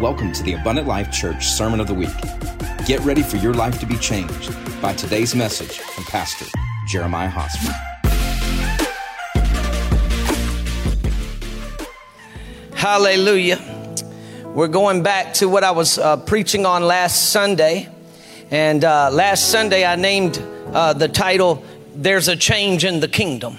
[0.00, 2.08] Welcome to the Abundant Life Church Sermon of the Week.
[2.86, 6.46] Get ready for your life to be changed by today's message from Pastor
[6.88, 7.74] Jeremiah Hosmer.
[12.74, 13.60] Hallelujah.
[14.54, 17.86] We're going back to what I was uh, preaching on last Sunday.
[18.50, 21.62] And uh, last Sunday, I named uh, the title,
[21.94, 23.58] There's a Change in the Kingdom.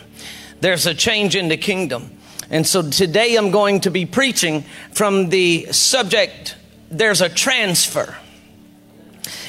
[0.59, 2.17] There's a Change in the Kingdom.
[2.51, 6.57] And so today I'm going to be preaching from the subject
[6.91, 8.17] there's a transfer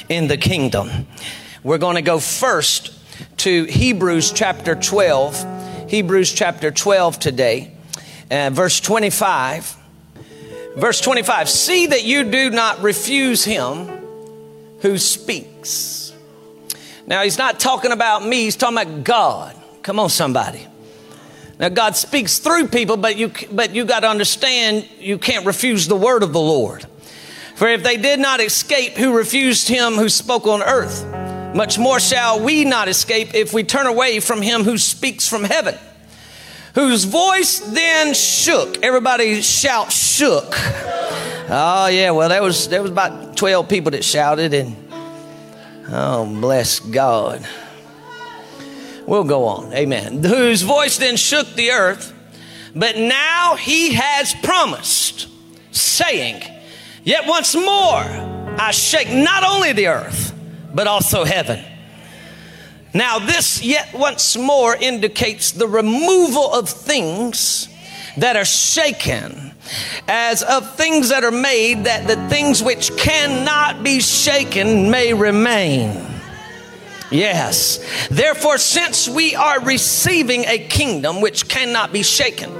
[0.07, 1.07] in the kingdom.
[1.61, 2.97] We're going to go first
[3.39, 5.89] to Hebrews chapter 12.
[5.89, 7.73] Hebrews chapter 12 today,
[8.31, 9.75] uh, verse 25.
[10.77, 13.89] Verse 25 See that you do not refuse him
[14.79, 16.13] who speaks.
[17.05, 19.55] Now, he's not talking about me, he's talking about God.
[19.81, 20.67] Come on, somebody.
[21.63, 25.87] Now, God speaks through people, but you, but you got to understand you can't refuse
[25.87, 26.85] the word of the Lord.
[27.55, 31.05] For if they did not escape who refused him who spoke on earth,
[31.55, 35.45] much more shall we not escape if we turn away from him who speaks from
[35.45, 35.77] heaven,
[36.75, 38.83] whose voice then shook.
[38.83, 40.53] Everybody shout, shook.
[41.49, 44.75] Oh, yeah, well, there was, there was about 12 people that shouted, and
[45.87, 47.47] oh, bless God.
[49.05, 49.73] We'll go on.
[49.73, 50.23] Amen.
[50.23, 52.13] Whose voice then shook the earth,
[52.75, 55.27] but now he has promised,
[55.71, 56.41] saying,
[57.03, 58.03] Yet once more
[58.57, 60.33] I shake not only the earth,
[60.73, 61.63] but also heaven.
[62.93, 67.67] Now, this yet once more indicates the removal of things
[68.17, 69.53] that are shaken,
[70.07, 76.12] as of things that are made, that the things which cannot be shaken may remain.
[77.11, 78.07] Yes.
[78.09, 82.51] Therefore, since we are receiving a kingdom which cannot be shaken,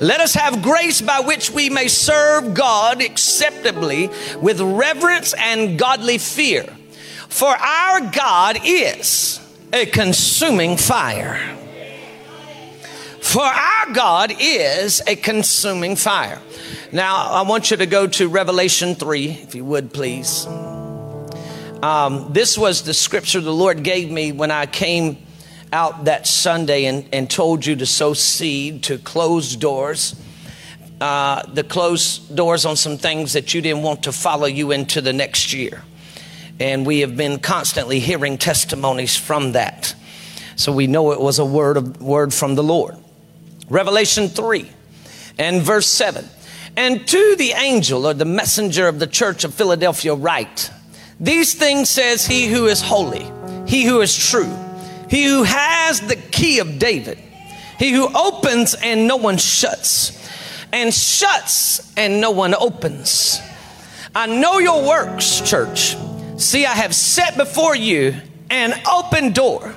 [0.00, 6.18] let us have grace by which we may serve God acceptably with reverence and godly
[6.18, 6.64] fear.
[7.28, 9.40] For our God is
[9.72, 11.56] a consuming fire.
[13.20, 16.40] For our God is a consuming fire.
[16.90, 20.46] Now, I want you to go to Revelation 3, if you would, please.
[21.82, 25.18] Um, this was the scripture the Lord gave me when I came
[25.72, 30.14] out that Sunday and, and told you to sow seed to close doors.
[31.00, 35.00] Uh, the closed doors on some things that you didn't want to follow you into
[35.00, 35.82] the next year.
[36.60, 39.96] And we have been constantly hearing testimonies from that.
[40.54, 42.94] So we know it was a word of word from the Lord.
[43.68, 44.70] Revelation 3
[45.36, 46.28] and verse 7.
[46.76, 50.70] And to the angel or the messenger of the church of Philadelphia write,
[51.22, 53.30] these things says he who is holy,
[53.64, 54.52] he who is true,
[55.08, 57.16] he who has the key of David,
[57.78, 60.18] he who opens and no one shuts,
[60.72, 63.40] and shuts and no one opens.
[64.16, 65.96] I know your works, church.
[66.38, 68.16] See, I have set before you
[68.50, 69.76] an open door,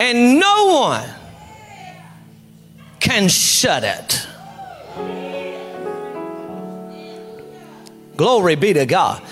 [0.00, 1.08] and no one
[2.98, 4.26] can shut it.
[8.16, 9.22] Glory be to God.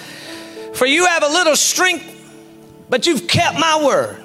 [0.74, 2.06] For you have a little strength,
[2.88, 4.22] but you've kept my word.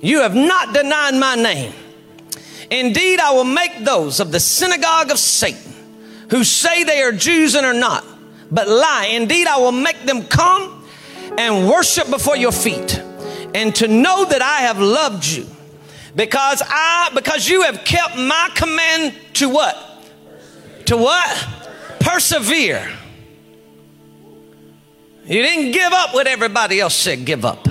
[0.00, 1.72] You have not denied my name.
[2.70, 5.72] Indeed, I will make those of the synagogue of Satan
[6.30, 8.04] who say they are Jews and are not,
[8.50, 9.10] but lie.
[9.12, 10.86] Indeed, I will make them come
[11.36, 13.00] and worship before your feet
[13.54, 15.46] and to know that I have loved you
[16.16, 19.76] because I because you have kept my command to what?
[20.86, 21.48] To what?
[22.00, 22.90] Persevere.
[25.24, 27.66] You didn't give up when everybody else said give up.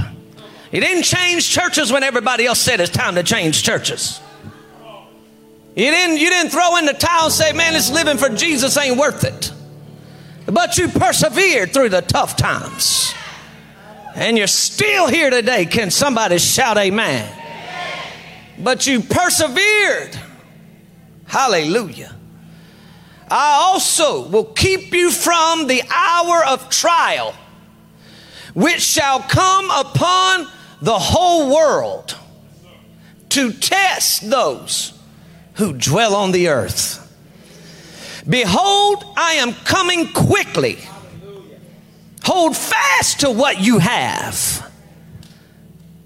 [0.72, 4.22] You didn't change churches when everybody else said it's time to change churches.
[5.76, 8.78] You didn't, you didn't throw in the towel and say, man, this living for Jesus
[8.78, 9.52] ain't worth it.
[10.46, 13.14] But you persevered through the tough times.
[14.16, 15.66] And you're still here today.
[15.66, 17.30] Can somebody shout amen?
[18.60, 20.18] But you persevered.
[21.26, 22.16] Hallelujah.
[23.30, 27.34] I also will keep you from the hour of trial
[28.54, 30.48] which shall come upon
[30.82, 32.18] the whole world
[33.30, 34.94] to test those
[35.54, 36.98] who dwell on the earth.
[38.28, 40.80] Behold, I am coming quickly.
[42.24, 44.70] Hold fast to what you have,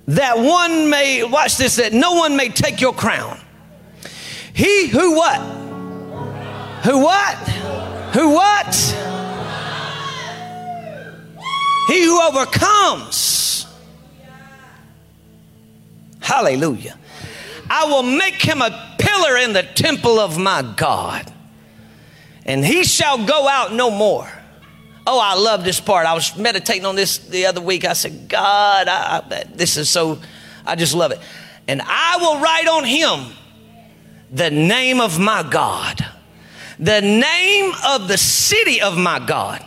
[0.07, 3.39] that one may, watch this, that no one may take your crown.
[4.53, 5.41] He who what?
[6.85, 7.35] Who what?
[8.13, 9.14] Who what?
[11.87, 13.67] He who overcomes.
[16.19, 16.97] Hallelujah.
[17.69, 21.31] I will make him a pillar in the temple of my God,
[22.45, 24.27] and he shall go out no more.
[25.07, 26.07] Oh, I love this part.
[26.07, 27.85] I was meditating on this the other week.
[27.85, 30.19] I said, God, I, I, this is so,
[30.65, 31.19] I just love it.
[31.67, 33.35] And I will write on him
[34.31, 36.03] the name of my God,
[36.79, 39.63] the name of the city of my God,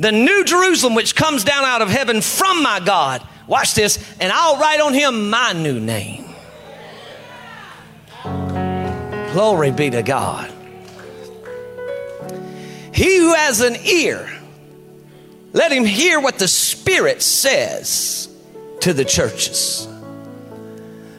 [0.00, 3.22] the new Jerusalem which comes down out of heaven from my God.
[3.46, 6.24] Watch this, and I'll write on him my new name.
[9.32, 10.50] Glory be to God.
[12.92, 14.28] He who has an ear,
[15.52, 18.28] let him hear what the Spirit says
[18.80, 19.86] to the churches.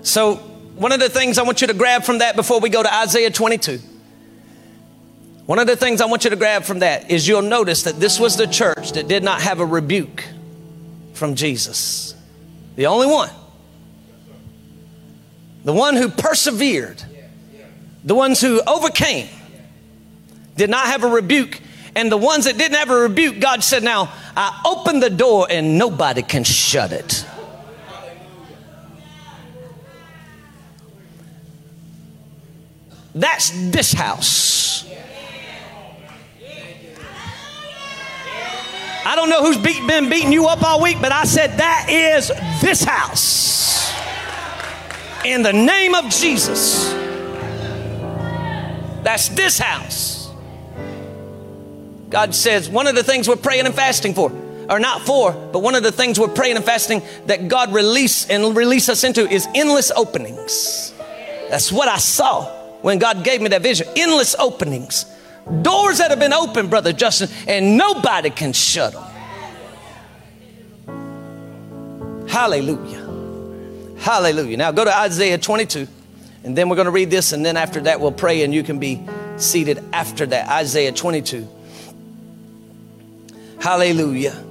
[0.02, 0.38] So,
[0.76, 2.92] one of the things I want you to grab from that before we go to
[2.92, 3.80] Isaiah 22,
[5.46, 8.00] one of the things I want you to grab from that is you'll notice that
[8.00, 10.24] this was the church that did not have a rebuke
[11.14, 12.16] from Jesus.
[12.76, 13.30] The only one.
[15.64, 17.04] The one who persevered.
[18.04, 19.30] The ones who overcame
[20.56, 21.60] did not have a rebuke.
[21.96, 25.48] And the ones that didn't have a rebuke, God said, Now I open the door
[25.50, 27.26] and nobody can shut it.
[33.14, 34.71] That's this house.
[39.04, 41.88] I don't know who's beat, been beating you up all week, but I said that
[41.90, 42.28] is
[42.62, 43.92] this house.
[45.26, 46.92] In the name of Jesus.
[49.04, 50.30] That's this house.
[52.10, 54.32] God says one of the things we're praying and fasting for,
[54.70, 58.30] or not for, but one of the things we're praying and fasting that God release
[58.30, 60.94] and release us into is endless openings.
[61.50, 62.46] That's what I saw
[62.82, 63.88] when God gave me that vision.
[63.96, 65.06] Endless openings.
[65.62, 69.04] Doors that have been opened, Brother Justin, and nobody can shut them.
[72.28, 73.98] Hallelujah.
[73.98, 74.58] Hallelujah.
[74.58, 75.88] Now go to Isaiah 22,
[76.44, 78.64] and then we're going to read this, and then after that we'll pray, and you
[78.64, 79.06] can be
[79.38, 80.48] seated after that.
[80.50, 81.48] Isaiah 22.
[83.60, 84.44] Hallelujah.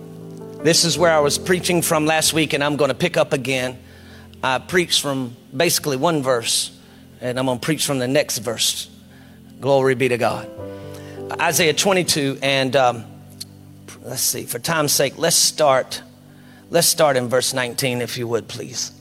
[0.62, 3.32] This is where I was preaching from last week, and I'm going to pick up
[3.32, 3.78] again.
[4.42, 6.70] I preached from basically one verse,
[7.20, 8.88] and I'm going to preach from the next verse.
[9.60, 10.48] Glory be to God.
[11.38, 13.04] Isaiah 22, and um,
[14.02, 16.02] let's see, for time's sake, let's start.
[16.70, 18.92] Let's start in verse 19, if you would, please.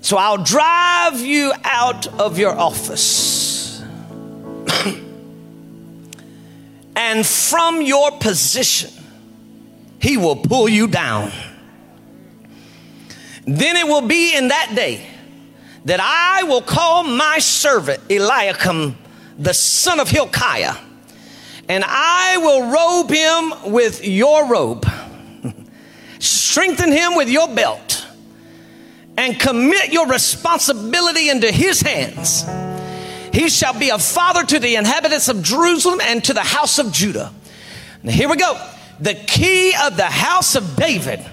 [0.00, 3.82] So I'll drive you out of your office
[6.96, 8.90] and from your position,
[10.00, 11.32] he will pull you down.
[13.46, 15.04] Then it will be in that day
[15.84, 18.96] that I will call my servant Eliakim,
[19.38, 20.74] the son of Hilkiah,
[21.68, 24.86] and I will robe him with your robe,
[26.18, 28.06] strengthen him with your belt,
[29.16, 32.44] and commit your responsibility into his hands.
[33.32, 36.92] He shall be a father to the inhabitants of Jerusalem and to the house of
[36.92, 37.32] Judah.
[38.02, 38.60] Now, here we go.
[39.00, 41.24] The key of the house of David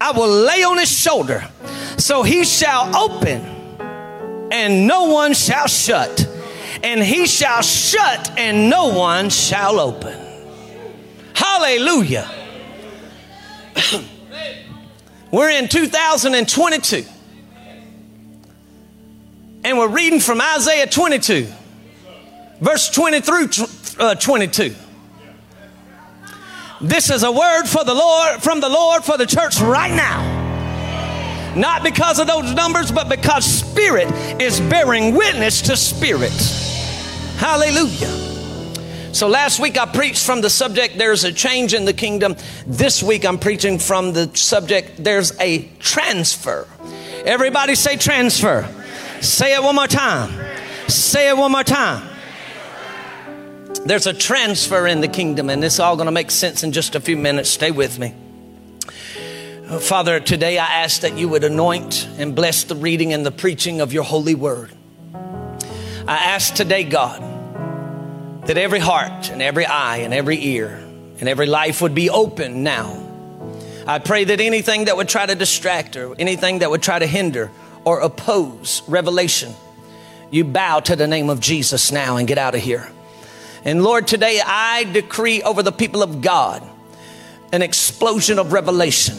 [0.00, 1.48] I will lay on his shoulder,
[1.96, 3.40] so he shall open
[4.50, 6.28] and no one shall shut,
[6.84, 10.20] and he shall shut and no one shall open.
[11.34, 12.30] Hallelujah.
[15.32, 17.06] We're in 2022.
[19.64, 21.48] And we're reading from Isaiah 22,
[22.60, 23.48] verse 20 through
[23.98, 24.74] uh, 22.
[26.82, 31.54] This is a word for the Lord, from the Lord for the church right now.
[31.56, 36.73] Not because of those numbers, but because Spirit is bearing witness to Spirit.
[37.36, 38.34] Hallelujah.
[39.14, 42.36] So last week I preached from the subject, there's a change in the kingdom.
[42.66, 46.66] This week I'm preaching from the subject, there's a transfer.
[47.24, 48.68] Everybody say transfer.
[49.20, 50.32] Say it one more time.
[50.88, 52.08] Say it one more time.
[53.86, 56.94] There's a transfer in the kingdom, and it's all going to make sense in just
[56.94, 57.50] a few minutes.
[57.50, 58.14] Stay with me.
[59.80, 63.80] Father, today I ask that you would anoint and bless the reading and the preaching
[63.80, 64.72] of your holy word.
[66.06, 67.22] I ask today, God,
[68.46, 70.68] that every heart and every eye and every ear
[71.18, 73.00] and every life would be open now.
[73.86, 77.06] I pray that anything that would try to distract or anything that would try to
[77.06, 77.50] hinder
[77.86, 79.54] or oppose revelation,
[80.30, 82.86] you bow to the name of Jesus now and get out of here.
[83.64, 86.62] And Lord, today I decree over the people of God
[87.50, 89.16] an explosion of revelation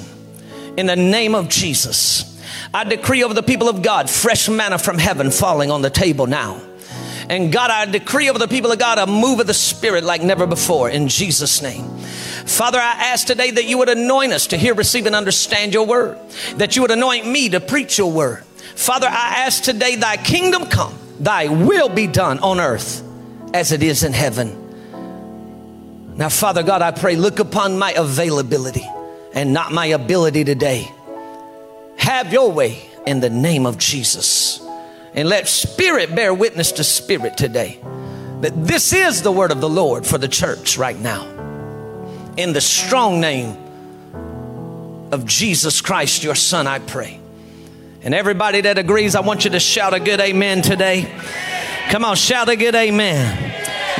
[0.77, 2.39] in the name of Jesus.
[2.71, 6.27] I decree over the people of God fresh manna from heaven falling on the table
[6.27, 6.61] now.
[7.27, 10.21] And God, I decree over the people of God a move of the Spirit like
[10.21, 11.87] never before in Jesus' name.
[12.45, 15.87] Father, I ask today that you would anoint us to hear, receive, and understand your
[15.87, 16.19] word,
[16.57, 18.43] that you would anoint me to preach your word.
[18.75, 23.01] Father, I ask today, thy kingdom come, thy will be done on earth
[23.53, 24.61] as it is in heaven.
[26.17, 28.87] Now, Father God, I pray, look upon my availability
[29.33, 30.89] and not my ability today.
[31.97, 34.64] Have your way in the name of Jesus.
[35.15, 37.79] And let spirit bear witness to spirit today
[38.41, 41.25] that this is the word of the Lord for the church right now.
[42.37, 43.57] In the strong name
[45.11, 47.19] of Jesus Christ, your Son, I pray.
[48.01, 51.11] And everybody that agrees, I want you to shout a good amen today.
[51.89, 53.53] Come on, shout a good amen.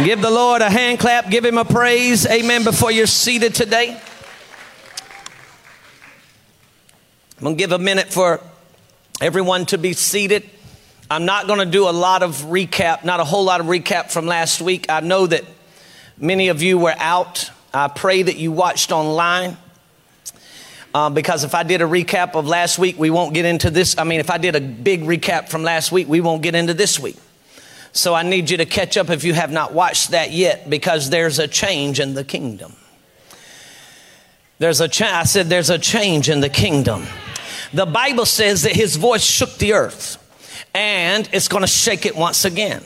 [0.04, 2.28] Give the Lord a hand clap, give him a praise.
[2.28, 2.66] Amen.
[2.66, 3.98] Before you're seated today,
[7.38, 8.42] I'm going to give a minute for
[9.22, 10.50] everyone to be seated.
[11.10, 14.10] I'm not going to do a lot of recap, not a whole lot of recap
[14.10, 14.88] from last week.
[14.90, 15.44] I know that
[16.18, 17.52] many of you were out.
[17.72, 19.58] I pray that you watched online.
[20.96, 23.98] Uh, because if I did a recap of last week, we won't get into this.
[24.00, 26.74] I mean, if I did a big recap from last week, we won't get into
[26.74, 27.18] this week.
[27.92, 31.12] So I need you to catch up if you have not watched that yet because
[31.12, 32.74] there's a change in the kingdom.
[34.58, 37.06] There's a cha- I said there's a change in the kingdom.
[37.74, 40.18] The Bible says that his voice shook the earth
[40.74, 42.84] and it's going to shake it once again.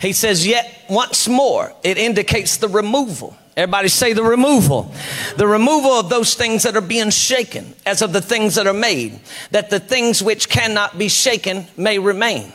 [0.00, 3.36] He says, yet once more, it indicates the removal.
[3.56, 4.94] Everybody say the removal.
[5.36, 8.72] The removal of those things that are being shaken, as of the things that are
[8.72, 9.18] made,
[9.50, 12.52] that the things which cannot be shaken may remain.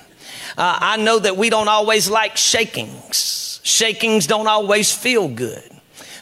[0.57, 3.59] Uh, I know that we don't always like shakings.
[3.63, 5.69] Shakings don't always feel good.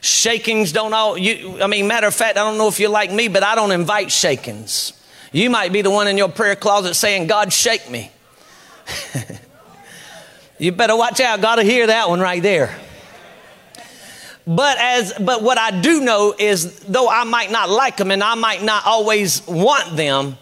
[0.02, 3.12] Shakings don't all, you, I mean, matter of fact, I don't know if you're like
[3.12, 4.94] me, but I don't invite shakings.
[5.32, 8.12] You might be the one in your prayer closet saying, God, shake me.
[10.60, 11.42] you better watch out.
[11.42, 12.76] Got to hear that one right there.
[14.46, 18.24] But as but what I do know is though I might not like them and
[18.24, 20.38] I might not always want them,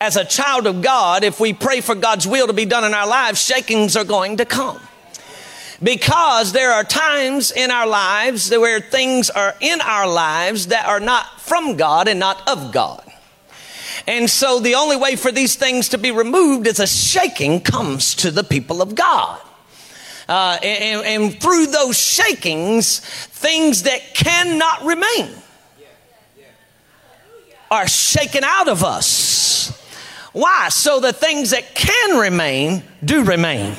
[0.00, 2.94] as a child of God, if we pray for God's will to be done in
[2.94, 4.80] our lives, shakings are going to come.
[5.82, 11.00] Because there are times in our lives where things are in our lives that are
[11.00, 13.09] not from God and not of God.
[14.06, 18.14] And so the only way for these things to be removed is a shaking comes
[18.16, 19.40] to the people of God.
[20.28, 25.30] Uh, and, and through those shakings, things that cannot remain
[27.70, 29.70] are shaken out of us.
[30.32, 30.68] Why?
[30.70, 33.74] So the things that can remain do remain.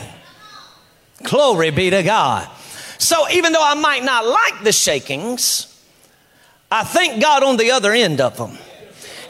[1.23, 2.49] Glory be to God.
[2.97, 5.67] So even though I might not like the shakings,
[6.69, 8.57] I thank God on the other end of them.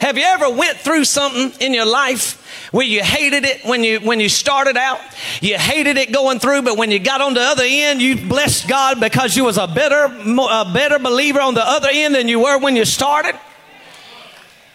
[0.02, 4.00] Have you ever went through something in your life where you hated it when you
[4.00, 4.98] when you started out?
[5.40, 8.66] You hated it going through, but when you got on the other end, you blessed
[8.66, 12.40] God because you was a better a better believer on the other end than you
[12.40, 13.38] were when you started.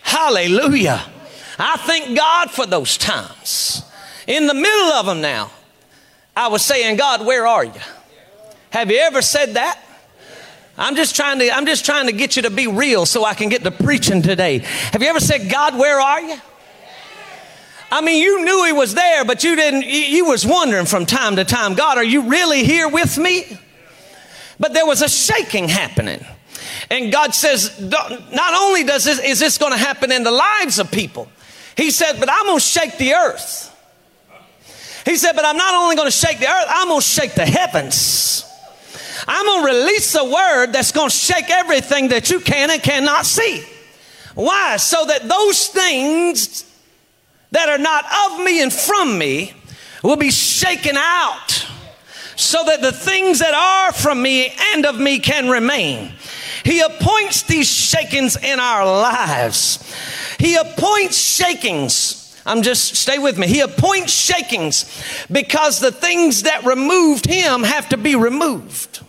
[0.02, 1.04] Hallelujah.
[1.60, 3.84] I thank God for those times.
[4.28, 5.52] In the middle of them now,
[6.38, 7.82] I was saying, God, where are you?
[8.70, 9.78] Have you ever said that?
[10.78, 13.34] I'm just trying to I'm just trying to get you to be real so I
[13.34, 14.60] can get to preaching today.
[14.60, 16.38] Have you ever said, God, where are you?
[17.90, 21.38] I mean, you knew he was there, but you didn't you was wondering from time
[21.38, 23.60] to time, God, are you really here with me?
[24.60, 26.26] But there was a shaking happening.
[26.90, 30.80] And God says, not only does this, is this going to happen in the lives
[30.80, 31.28] of people,
[31.76, 33.74] he said, But I'm going to shake the earth.
[35.06, 37.36] He said, But I'm not only going to shake the earth, I'm going to shake
[37.36, 38.47] the heavens.
[39.28, 42.82] I'm going to release a word that's going to shake everything that you can and
[42.82, 43.64] cannot see.
[44.36, 44.78] Why?
[44.78, 46.66] So that those things
[47.52, 49.54] that are not of me and from me
[50.04, 51.66] will be shaken out
[52.36, 56.12] so that the things that are from me and of me can remain.
[56.64, 59.84] He appoints these shakings in our lives.
[60.38, 62.40] He appoints shakings.
[62.46, 63.48] I'm just, stay with me.
[63.48, 64.86] He appoints shakings
[65.32, 69.02] because the things that removed him have to be removed.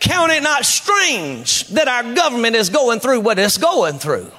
[0.00, 4.30] Count it not strange that our government is going through what it's going through.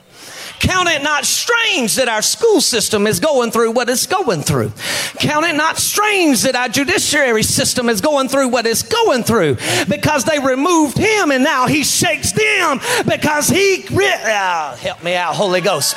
[0.61, 4.71] Count it not strange that our school system is going through what it's going through.
[5.17, 9.57] Count it not strange that our judiciary system is going through what it's going through
[9.89, 15.33] because they removed him and now he shakes them because he, uh, help me out,
[15.33, 15.95] Holy Ghost,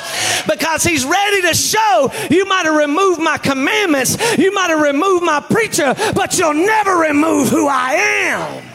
[0.49, 5.23] because he's ready to show you might have removed my commandments, you might have removed
[5.23, 8.74] my preacher, but you'll never remove who I am.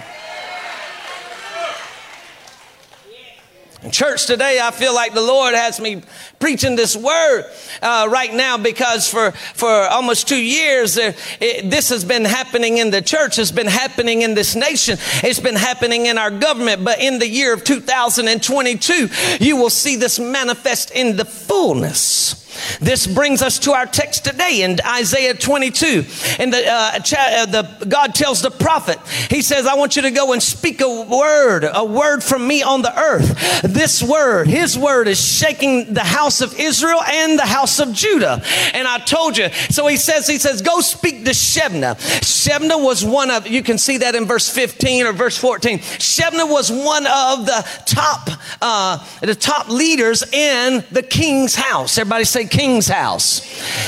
[3.82, 6.02] In church today, I feel like the Lord has me
[6.38, 7.44] preaching this word
[7.80, 12.76] uh, right now because for, for almost two years, uh, it, this has been happening
[12.76, 13.38] in the church.
[13.38, 14.98] It's been happening in this nation.
[15.22, 16.84] It's been happening in our government.
[16.84, 19.08] But in the year of 2022,
[19.42, 22.36] you will see this manifest in the fullness.
[22.80, 26.04] This brings us to our text today in Isaiah 22.
[26.38, 28.98] And the, uh, uh, the God tells the prophet,
[29.28, 32.62] He says, "I want you to go and speak a word, a word from me
[32.62, 37.46] on the earth." This word, His word, is shaking the house of Israel and the
[37.46, 38.42] house of Judah.
[38.74, 39.48] And I told you.
[39.70, 43.46] So He says, He says, "Go speak to Shebna." Shebna was one of.
[43.46, 45.78] You can see that in verse 15 or verse 14.
[45.78, 51.98] Shebna was one of the top, uh, the top leaders in the king's house.
[51.98, 53.40] Everybody say king's house.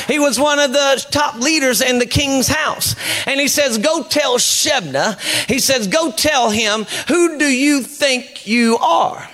[0.07, 2.95] He was one of the top leaders in the king's house.
[3.26, 8.47] And he says, Go tell Shebna, he says, Go tell him, who do you think
[8.47, 9.28] you are?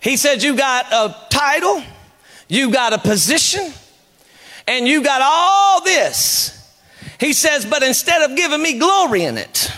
[0.00, 1.82] He said, You got a title,
[2.48, 3.72] you got a position,
[4.68, 6.50] and you got all this.
[7.18, 9.72] He says, But instead of giving me glory in it,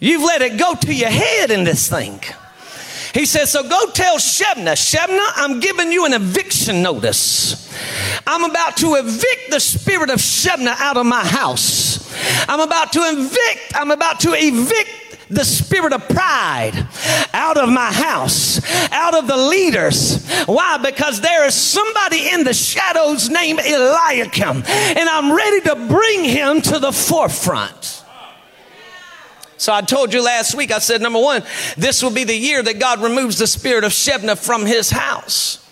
[0.00, 2.20] you've let it go to your head in this thing.
[3.14, 7.68] He says, So go tell Shebna, Shebna, I'm giving you an eviction notice.
[8.26, 12.12] I'm about to evict the spirit of Shebna out of my house.
[12.48, 15.00] I'm about to evict, I'm about to evict
[15.30, 16.88] the spirit of pride
[17.32, 20.26] out of my house, out of the leaders.
[20.46, 20.78] Why?
[20.78, 26.60] Because there is somebody in the shadows named Eliakim, and I'm ready to bring him
[26.62, 27.99] to the forefront.
[29.60, 31.42] So I told you last week, I said, number one,
[31.76, 35.62] this will be the year that God removes the spirit of Shebna from his house.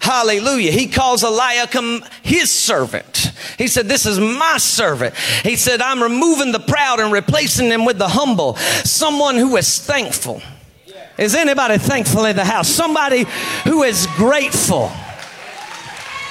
[0.00, 0.70] Hallelujah.
[0.70, 3.32] He calls Eliakim his servant.
[3.58, 5.16] He said, This is my servant.
[5.42, 8.54] He said, I'm removing the proud and replacing them with the humble.
[8.84, 10.40] Someone who is thankful.
[11.18, 12.68] Is anybody thankful in the house?
[12.68, 13.26] Somebody
[13.64, 14.92] who is grateful.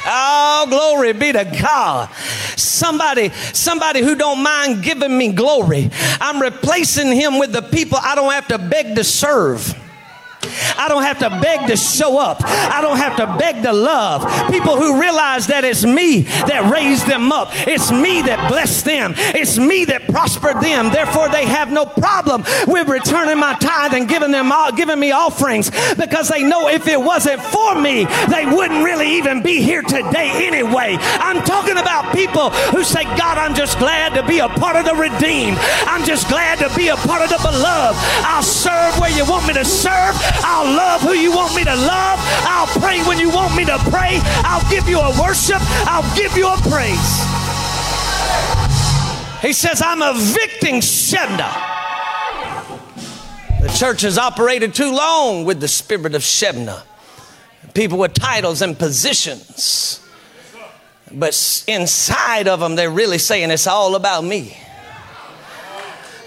[0.06, 2.14] Oh, glory be to God.
[2.58, 5.90] Somebody, somebody who don't mind giving me glory.
[6.20, 9.81] I'm replacing him with the people I don't have to beg to serve.
[10.82, 12.42] I don't have to beg to show up.
[12.44, 14.26] I don't have to beg to love.
[14.50, 17.50] People who realize that it's me that raised them up.
[17.68, 19.14] It's me that blessed them.
[19.16, 20.90] It's me that prospered them.
[20.90, 25.12] Therefore, they have no problem with returning my tithe and giving them all, giving me
[25.12, 29.84] offerings because they know if it wasn't for me, they wouldn't really even be here
[29.84, 30.98] today anyway.
[31.00, 34.86] I'm talking about people who say, God, I'm just glad to be a part of
[34.86, 35.58] the redeemed.
[35.86, 38.02] I'm just glad to be a part of the beloved.
[38.26, 40.18] I'll serve where you want me to serve.
[40.42, 42.20] I'll love who you want me to love.
[42.48, 44.20] I'll pray when you want me to pray.
[44.44, 45.62] I'll give you a worship.
[45.88, 47.12] I'll give you a praise.
[49.42, 51.52] He says, I'm evicting Shebna.
[53.62, 56.84] The church has operated too long with the spirit of Shebna.
[57.74, 60.00] People with titles and positions.
[61.12, 64.58] But inside of them, they're really saying it's all about me.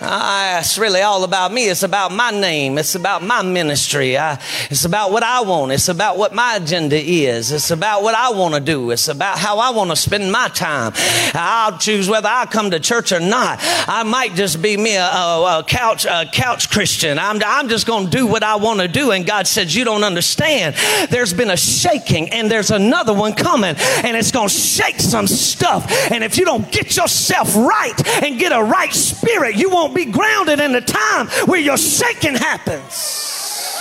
[0.06, 1.68] Uh, it's really all about me.
[1.68, 2.76] It's about my name.
[2.76, 4.18] It's about my ministry.
[4.18, 4.38] I,
[4.70, 5.72] it's about what I want.
[5.72, 7.50] It's about what my agenda is.
[7.50, 8.90] It's about what I want to do.
[8.90, 10.92] It's about how I want to spend my time.
[11.32, 13.58] I'll choose whether I come to church or not.
[13.62, 17.18] I might just be me a, a, a couch a couch Christian.
[17.18, 19.10] I'm, I'm just going to do what I want to do.
[19.10, 20.76] And God says, You don't understand.
[21.08, 25.26] There's been a shaking, and there's another one coming, and it's going to shake some
[25.26, 25.90] stuff.
[26.10, 30.06] And if you don't get yourself right and get a right spirit, you won't be
[30.06, 33.78] grounded in the time where your shaking happens.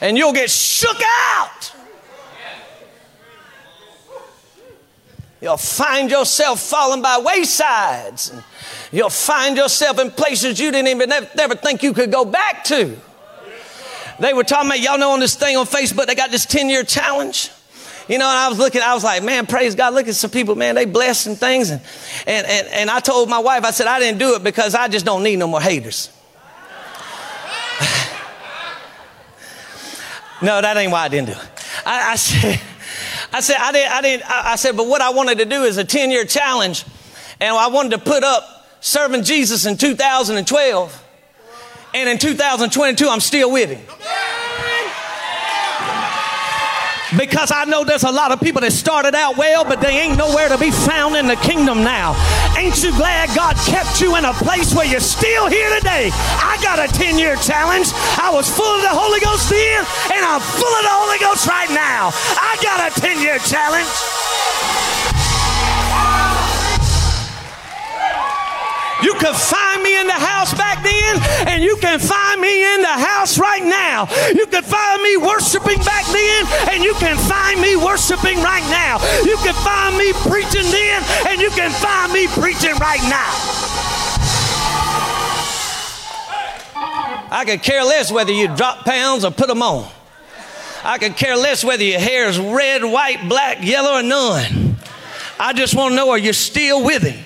[0.00, 1.72] And you'll get shook out.
[5.40, 8.32] You'll find yourself falling by waysides.
[8.32, 8.42] And
[8.90, 12.64] you'll find yourself in places you didn't even never, never think you could go back
[12.64, 12.96] to.
[14.18, 16.68] They were talking about, y'all know on this thing on Facebook, they got this 10
[16.68, 17.50] year challenge.
[18.08, 20.30] You know, and I was looking, I was like, man, praise God, look at some
[20.30, 21.68] people, man, they blessed and things.
[21.70, 21.82] And,
[22.26, 24.88] and, and, and I told my wife, I said, I didn't do it because I
[24.88, 26.10] just don't need no more haters.
[30.42, 31.48] no, that ain't why I didn't do it.
[31.84, 32.60] I, I said,
[33.32, 35.76] I said, I didn't, I didn't, I said, but what I wanted to do is
[35.76, 36.86] a 10 year challenge.
[37.40, 41.04] And I wanted to put up serving Jesus in 2012.
[41.94, 43.80] And in 2022, I'm still with him.
[47.16, 50.18] Because I know there's a lot of people that started out well, but they ain't
[50.18, 52.12] nowhere to be found in the kingdom now.
[52.58, 56.10] Ain't you glad God kept you in a place where you're still here today?
[56.12, 57.88] I got a 10 year challenge.
[58.20, 59.80] I was full of the Holy Ghost then,
[60.12, 62.12] and I'm full of the Holy Ghost right now.
[62.36, 63.88] I got a 10 year challenge.
[69.02, 72.82] You could find me in the house back then, and you can find me in
[72.82, 74.08] the house right now.
[74.34, 78.98] You could find me worshiping back then, and you can find me worshiping right now.
[79.22, 83.32] You can find me preaching then, and you can find me preaching right now.
[87.30, 89.88] I could care less whether you drop pounds or put them on.
[90.82, 94.76] I could care less whether your hair is red, white, black, yellow, or none.
[95.38, 97.24] I just want to know are you still with Him?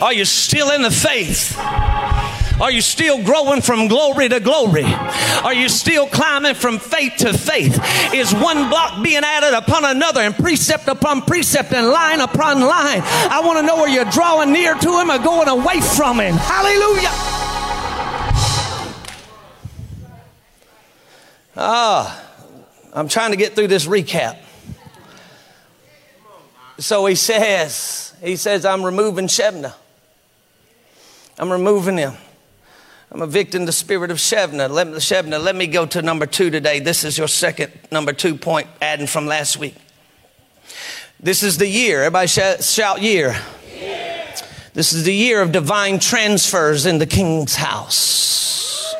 [0.00, 1.56] Are you still in the faith?
[2.58, 4.84] Are you still growing from glory to glory?
[4.84, 7.78] Are you still climbing from faith to faith?
[8.14, 13.02] Is one block being added upon another and precept upon precept and line upon line?
[13.04, 16.34] I want to know where you're drawing near to Him or going away from Him.
[16.34, 17.10] Hallelujah.
[21.58, 22.22] Ah,
[22.94, 24.38] I'm trying to get through this recap.
[26.78, 29.74] So he says, he says, I'm removing Shebna.
[31.38, 32.14] I'm removing him.
[33.10, 34.68] I'm evicting the spirit of Shebna.
[34.70, 35.42] Let, Shebna.
[35.42, 36.80] let me go to number two today.
[36.80, 39.74] This is your second number two point, adding from last week.
[41.20, 42.02] This is the year.
[42.02, 43.36] Everybody shout, shout year.
[43.74, 44.34] year.
[44.74, 48.94] This is the year of divine transfers in the king's house.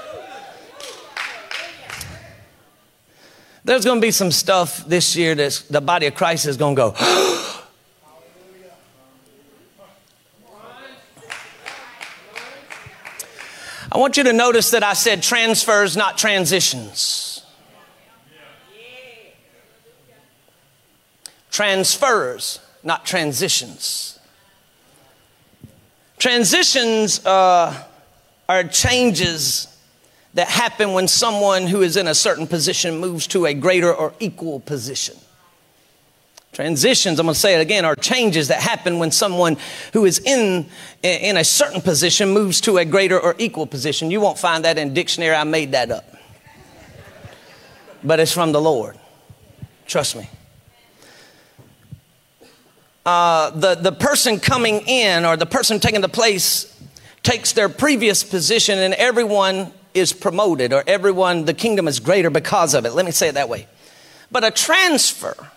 [3.65, 6.77] There's going to be some stuff this year that the body of Christ is going
[6.77, 7.56] to go, oh,
[13.97, 17.43] I want you to notice that I said transfers, not transitions.
[21.51, 24.19] Transfers, not transitions.
[26.19, 27.85] Transitions uh,
[28.47, 29.67] are changes
[30.35, 34.13] that happen when someone who is in a certain position moves to a greater or
[34.21, 35.17] equal position.
[36.57, 39.59] Transitions, I'm going to say it again, are changes that happen when someone
[39.93, 40.65] who is in,
[41.03, 44.11] in a certain position moves to a greater or equal position.
[44.11, 45.35] You won't find that in dictionary.
[45.37, 46.07] I made that up.
[48.03, 48.97] But it's from the Lord.
[49.87, 50.31] Trust me.
[53.05, 56.75] Uh, the, the person coming in or the person taking the place
[57.23, 62.73] takes their previous position and everyone is promoted or everyone, the kingdom is greater because
[62.73, 62.95] of it.
[62.95, 63.67] Let me say it that way.
[64.31, 65.51] But a transfer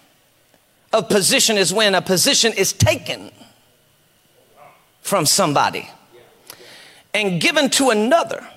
[0.92, 3.32] of position is when a position is taken
[5.02, 5.90] from somebody
[7.14, 8.48] and given to another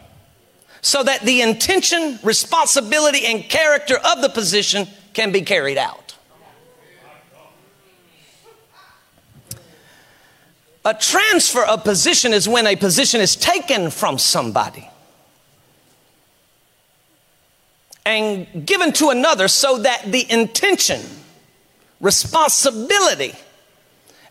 [0.80, 6.16] so that the intention, responsibility, and character of the position can be carried out.
[10.84, 14.88] A transfer of position is when a position is taken from somebody
[18.04, 21.00] and given to another so that the intention,
[22.02, 23.34] responsibility,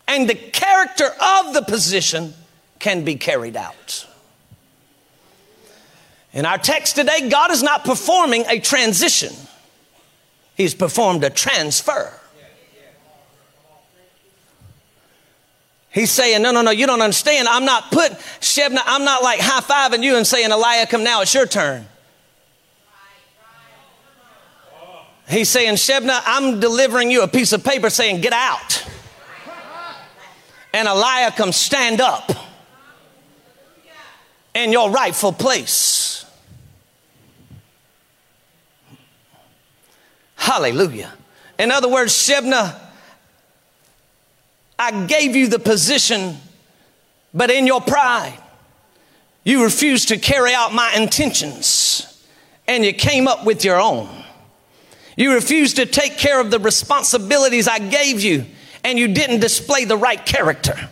[0.06, 2.34] and the character of the position
[2.78, 4.06] can be carried out.
[6.32, 9.32] In our text today, God is not performing a transition,
[10.54, 12.12] He's performed a transfer.
[15.90, 17.46] He's saying, no, no, no, you don't understand.
[17.48, 21.34] I'm not putting, Shebna, I'm not like high fiving you and saying, Eliakim, now it's
[21.34, 21.86] your turn.
[25.32, 28.86] He's saying, Shebna, I'm delivering you a piece of paper saying, get out.
[30.74, 32.30] And Eliakim, stand up
[34.54, 36.26] in your rightful place.
[40.36, 41.14] Hallelujah.
[41.58, 42.78] In other words, Shebna,
[44.78, 46.36] I gave you the position,
[47.32, 48.36] but in your pride,
[49.44, 52.22] you refused to carry out my intentions
[52.68, 54.21] and you came up with your own.
[55.16, 58.46] You refused to take care of the responsibilities I gave you,
[58.82, 60.88] and you didn't display the right character.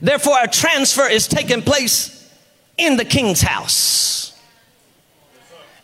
[0.00, 2.28] Therefore, a transfer is taking place
[2.76, 4.38] in the king's house,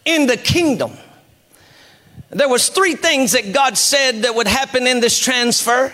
[0.05, 0.93] in the kingdom.
[2.31, 5.93] There was three things that God said that would happen in this transfer.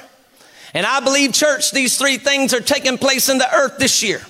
[0.74, 4.20] And I believe, church, these three things are taking place in the earth this year.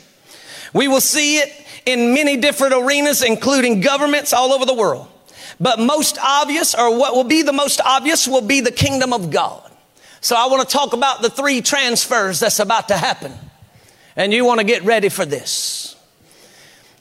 [0.73, 1.53] We will see it
[1.85, 5.09] in many different arenas, including governments all over the world.
[5.59, 9.31] But most obvious, or what will be the most obvious, will be the kingdom of
[9.31, 9.63] God.
[10.21, 13.33] So I want to talk about the three transfers that's about to happen.
[14.17, 15.97] And you want to get ready for this.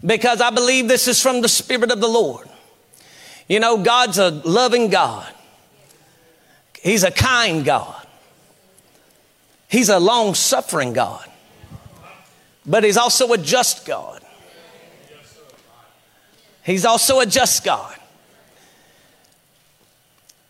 [0.05, 2.47] Because I believe this is from the Spirit of the Lord.
[3.47, 5.31] You know, God's a loving God.
[6.81, 8.05] He's a kind God.
[9.67, 11.27] He's a long suffering God.
[12.65, 14.21] But He's also a just God.
[16.63, 17.95] He's also a just God.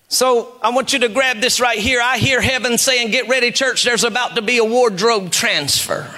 [0.08, 2.00] So I want you to grab this right here.
[2.02, 6.14] I hear heaven saying, Get ready, church, there's about to be a wardrobe transfer.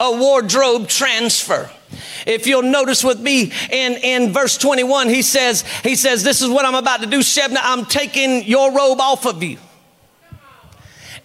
[0.00, 1.70] A wardrobe transfer.
[2.26, 6.48] If you'll notice with me in, in verse 21, he says, he says, This is
[6.48, 7.58] what I'm about to do, Shebna.
[7.60, 9.58] I'm taking your robe off of you.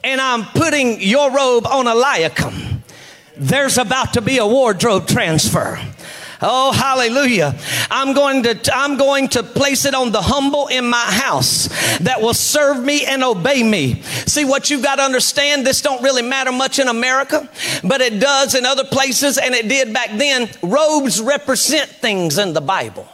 [0.04, 2.84] And I'm putting your robe on Eliakim.
[3.36, 5.80] There's about to be a wardrobe transfer.
[6.42, 7.56] Oh, hallelujah.
[7.90, 11.68] I'm going to, I'm going to place it on the humble in my house
[12.00, 14.02] that will serve me and obey me.
[14.02, 15.66] See what you've got to understand.
[15.66, 17.50] This don't really matter much in America,
[17.84, 20.50] but it does in other places and it did back then.
[20.62, 23.08] Robes represent things in the Bible.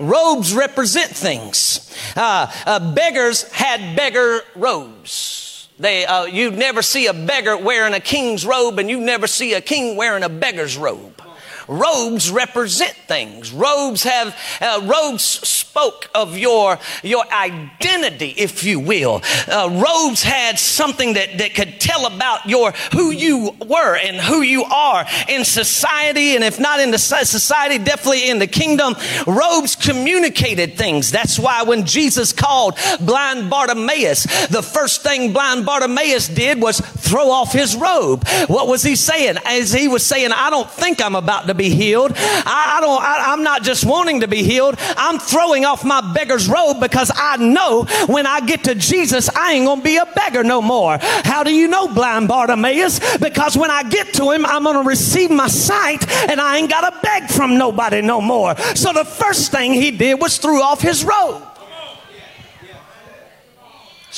[0.00, 1.94] Robes represent things.
[2.16, 5.68] Uh, uh, beggars had beggar robes.
[5.78, 9.54] They, uh, you never see a beggar wearing a king's robe, and you'd never see
[9.54, 11.22] a king wearing a beggar's robe.
[11.68, 13.52] Robes represent things.
[13.52, 19.22] Robes have, uh, robes spoke of your, your identity, if you will.
[19.46, 24.40] Uh, robes had something that, that could tell about your, who you were and who
[24.40, 26.34] you are in society.
[26.34, 28.94] And if not in the society, definitely in the kingdom.
[29.26, 31.10] Robes communicated things.
[31.10, 37.30] That's why when Jesus called blind Bartimaeus, the first thing blind Bartimaeus did was throw
[37.30, 38.26] off his robe.
[38.46, 39.36] What was he saying?
[39.44, 42.12] As he was saying, I don't think I'm about to be healed.
[42.16, 44.76] I, I don't, I, I'm not just wanting to be healed.
[44.96, 49.52] I'm throwing off my beggar's robe because I know when I get to Jesus, I
[49.52, 50.98] ain't going to be a beggar no more.
[51.00, 53.18] How do you know, blind Bartimaeus?
[53.18, 56.70] Because when I get to him, I'm going to receive my sight and I ain't
[56.70, 58.56] got to beg from nobody no more.
[58.74, 61.47] So the first thing he did was threw off his robe.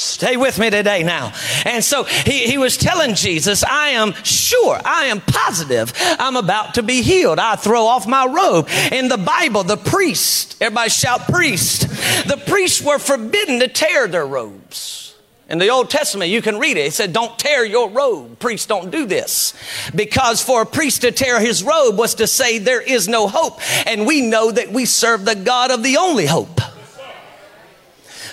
[0.01, 1.33] Stay with me today now.
[1.65, 6.75] And so he, he was telling Jesus, I am sure, I am positive I'm about
[6.75, 7.39] to be healed.
[7.39, 8.69] I throw off my robe.
[8.93, 11.89] In the Bible, the priest, everybody shout priest,
[12.29, 15.17] the priests were forbidden to tear their robes.
[15.49, 16.87] In the Old Testament, you can read it.
[16.87, 18.39] It said, Don't tear your robe.
[18.39, 19.53] Priests don't do this.
[19.93, 23.61] Because for a priest to tear his robe was to say, There is no hope.
[23.89, 26.61] And we know that we serve the God of the only hope.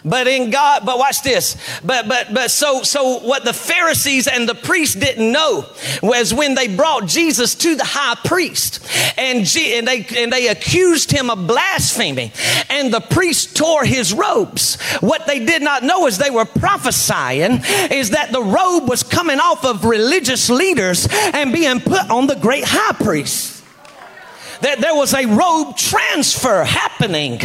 [0.03, 1.57] But in God, but watch this.
[1.83, 5.65] But but but so so what the Pharisees and the priests didn't know
[6.01, 8.85] was when they brought Jesus to the high priest
[9.17, 12.31] and, G, and they and they accused him of blasphemy
[12.69, 14.81] and the priest tore his robes.
[14.99, 19.39] What they did not know is they were prophesying is that the robe was coming
[19.39, 23.63] off of religious leaders and being put on the great high priest.
[24.61, 27.41] That there was a robe transfer happening.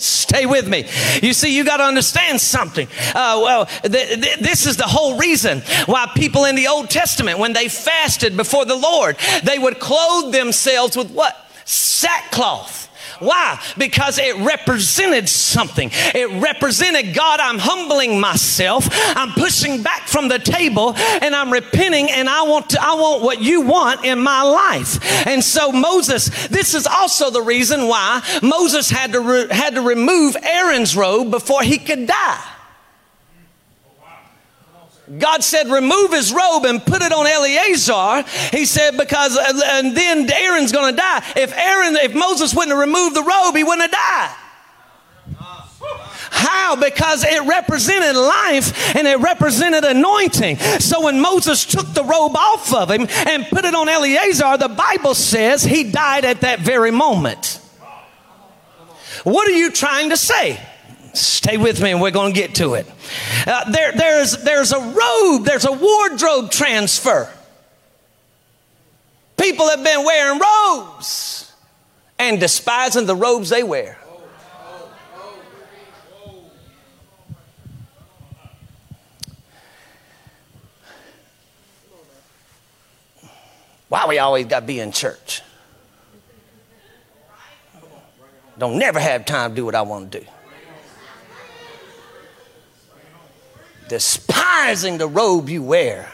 [0.00, 0.86] Stay with me.
[1.22, 2.88] You see, you got to understand something.
[3.14, 7.38] Uh, well, th- th- this is the whole reason why people in the Old Testament,
[7.38, 11.36] when they fasted before the Lord, they would clothe themselves with what?
[11.64, 12.89] Sackcloth.
[13.20, 13.60] Why?
[13.78, 15.90] Because it represented something.
[15.92, 18.88] It represented God, I'm humbling myself.
[18.90, 23.22] I'm pushing back from the table and I'm repenting and I want to, I want
[23.22, 25.26] what you want in my life.
[25.26, 29.82] And so Moses, this is also the reason why Moses had to, re, had to
[29.82, 32.44] remove Aaron's robe before he could die.
[35.18, 38.22] God said, remove his robe and put it on Eleazar.
[38.56, 41.24] He said, because, uh, and then Aaron's going to die.
[41.36, 44.36] If Aaron, if Moses wouldn't have removed the robe, he wouldn't have died.
[46.32, 46.76] How?
[46.76, 50.58] Because it represented life and it represented anointing.
[50.78, 54.68] So when Moses took the robe off of him and put it on Eleazar, the
[54.68, 57.60] Bible says he died at that very moment.
[59.24, 60.60] What are you trying to say?
[61.12, 62.86] Stay with me and we're going to get to it.
[63.46, 67.32] Uh, there, there's, there's a robe, there's a wardrobe transfer.
[69.36, 71.52] People have been wearing robes
[72.18, 73.96] and despising the robes they wear.
[83.88, 85.42] Why we always got to be in church?
[88.56, 90.26] Don't never have time to do what I want to do.
[93.90, 96.08] Despising the robe you wear.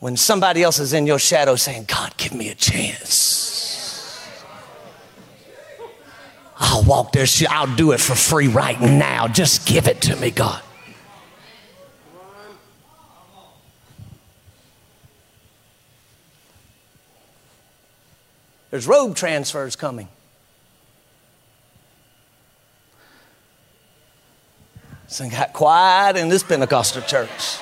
[0.00, 4.18] When somebody else is in your shadow saying, God, give me a chance.
[6.58, 7.26] I'll walk there.
[7.50, 9.28] I'll do it for free right now.
[9.28, 10.62] Just give it to me, God.
[18.70, 20.08] There's robe transfers coming.
[25.10, 27.58] It got quiet in this Pentecostal church.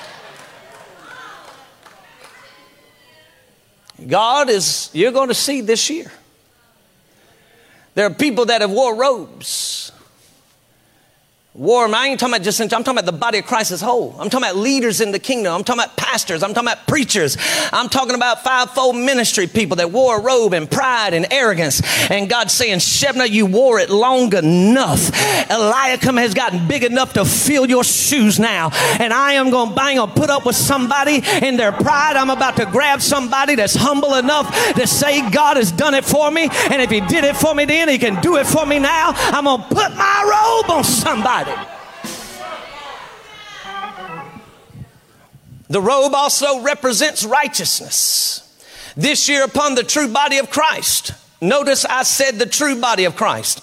[4.05, 6.11] God is, you're going to see this year.
[7.95, 9.91] There are people that have wore robes.
[11.57, 14.11] War, I ain't talking about just, I'm talking about the body of Christ as whole.
[14.19, 15.55] I'm talking about leaders in the kingdom.
[15.55, 16.43] I'm talking about pastors.
[16.43, 17.35] I'm talking about preachers.
[17.73, 21.81] I'm talking about fivefold ministry people that wore a robe and pride and arrogance.
[22.11, 25.09] And God's saying, Shebna, you wore it long enough.
[25.49, 28.69] Eliakim has gotten big enough to fill your shoes now.
[28.99, 32.17] And I am going to bang or put up with somebody in their pride.
[32.17, 36.29] I'm about to grab somebody that's humble enough to say, God has done it for
[36.29, 36.49] me.
[36.69, 39.13] And if he did it for me then, he can do it for me now.
[39.15, 41.46] I'm going to put my robe on somebody.
[45.69, 48.43] The robe also represents righteousness.
[48.95, 53.15] This year, upon the true body of Christ, notice I said the true body of
[53.15, 53.61] Christ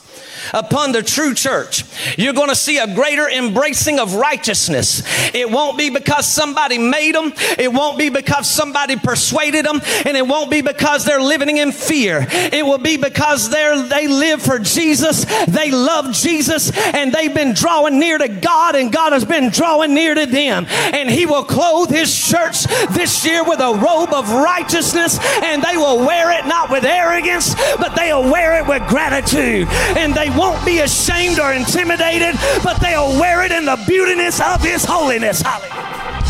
[0.52, 1.84] upon the true church,
[2.18, 5.02] you're going to see a greater embracing of righteousness.
[5.34, 10.16] It won't be because somebody made them, it won't be because somebody persuaded them, and
[10.16, 12.26] it won't be because they're living in fear.
[12.30, 17.54] It will be because they're, they live for Jesus, they love Jesus, and they've been
[17.54, 20.66] drawing near to God, and God has been drawing near to them.
[20.68, 25.76] And He will clothe His church this year with a robe of righteousness, and they
[25.76, 29.68] will wear it not with arrogance, but they'll wear it with gratitude.
[29.96, 34.62] And they won't be ashamed or intimidated, but they'll wear it in the beautiness of
[34.62, 35.40] His holiness.
[35.40, 36.24] Hallelujah.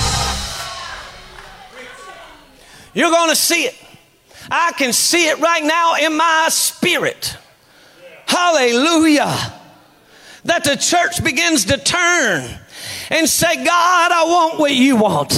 [2.94, 3.74] You're going to see it.
[4.50, 7.36] I can see it right now in my spirit.
[8.26, 9.34] Hallelujah.
[10.44, 12.60] That the church begins to turn
[13.10, 15.30] and say, God, I want what you want.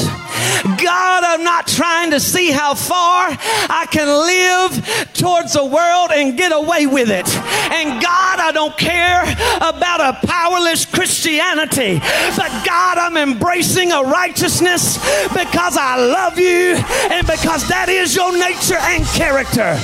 [0.82, 6.36] God, I'm not trying to see how far I can live towards the world and
[6.36, 7.28] get away with it.
[7.72, 9.22] And God, I don't care
[9.56, 11.98] about a powerless Christianity,
[12.36, 14.98] but God, I'm embracing a righteousness
[15.28, 16.76] because I love you
[17.10, 19.78] and because that is your nature and character.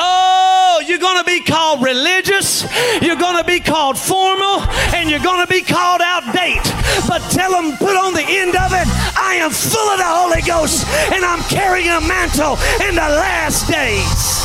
[0.00, 2.62] Oh, you're going to be called religious,
[3.02, 4.62] you're going to be called formal,
[4.94, 6.62] and you're going to be called outdate.
[7.08, 8.86] But tell them, put on the end of it,
[9.18, 12.54] I am full of the Holy Ghost, and I'm carrying a mantle
[12.86, 14.38] in the last days.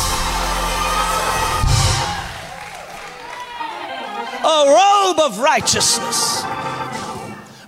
[4.42, 6.42] A robe of righteousness,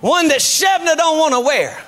[0.01, 1.81] one that Shebna don't want to wear.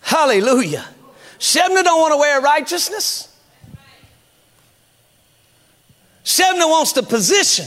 [0.00, 0.86] Hallelujah.
[1.38, 3.32] Shebna don't want to wear righteousness.
[6.24, 7.66] Shebna wants the position.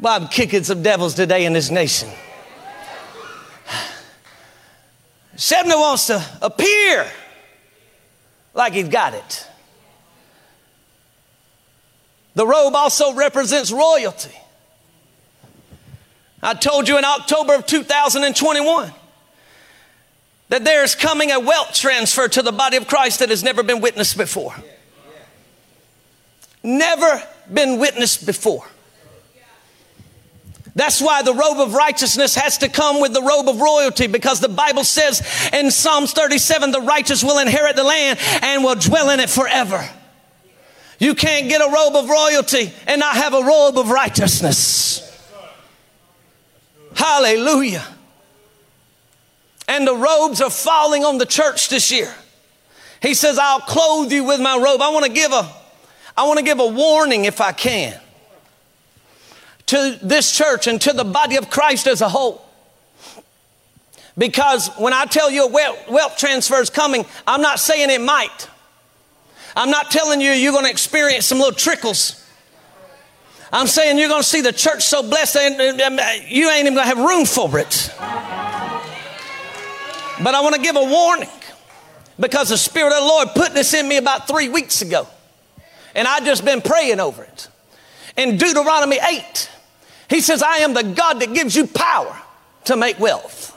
[0.00, 2.08] Well, I'm kicking some devils today in this nation.
[5.36, 7.06] Shebna wants to appear
[8.54, 9.46] like he's got it.
[12.34, 14.36] The robe also represents royalty.
[16.42, 18.92] I told you in October of 2021
[20.48, 23.62] that there is coming a wealth transfer to the body of Christ that has never
[23.62, 24.54] been witnessed before.
[26.62, 28.64] Never been witnessed before.
[30.74, 34.38] That's why the robe of righteousness has to come with the robe of royalty because
[34.38, 39.10] the Bible says in Psalms 37 the righteous will inherit the land and will dwell
[39.10, 39.88] in it forever.
[41.00, 45.04] You can't get a robe of royalty and not have a robe of righteousness.
[46.94, 47.84] Hallelujah
[49.68, 52.12] and the robes are falling on the church this year.
[53.00, 54.80] He says, I'll clothe you with my robe.
[54.80, 55.48] I want to give a,
[56.16, 58.00] I want to give a warning if I can
[59.66, 62.44] to this church and to the body of Christ as a whole.
[64.16, 68.00] Because when I tell you a wealth, wealth transfer is coming, I'm not saying it
[68.00, 68.48] might.
[69.54, 72.24] I'm not telling you you're going to experience some little trickles.
[73.52, 76.82] I'm saying you're going to see the church so blessed you ain't even going to
[76.82, 77.92] have room for it.
[80.22, 81.28] But I want to give a warning
[82.18, 85.06] because the Spirit of the Lord put this in me about three weeks ago.
[85.94, 87.48] And I just been praying over it.
[88.16, 89.50] In Deuteronomy 8,
[90.10, 92.16] he says, I am the God that gives you power
[92.64, 93.54] to make wealth.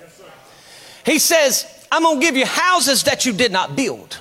[1.06, 4.20] He says, I'm going to give you houses that you did not build.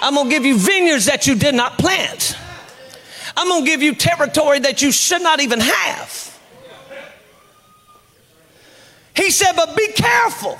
[0.00, 2.36] I'm going to give you vineyards that you did not plant.
[3.36, 6.38] I'm going to give you territory that you should not even have.
[9.14, 10.58] He said, but be careful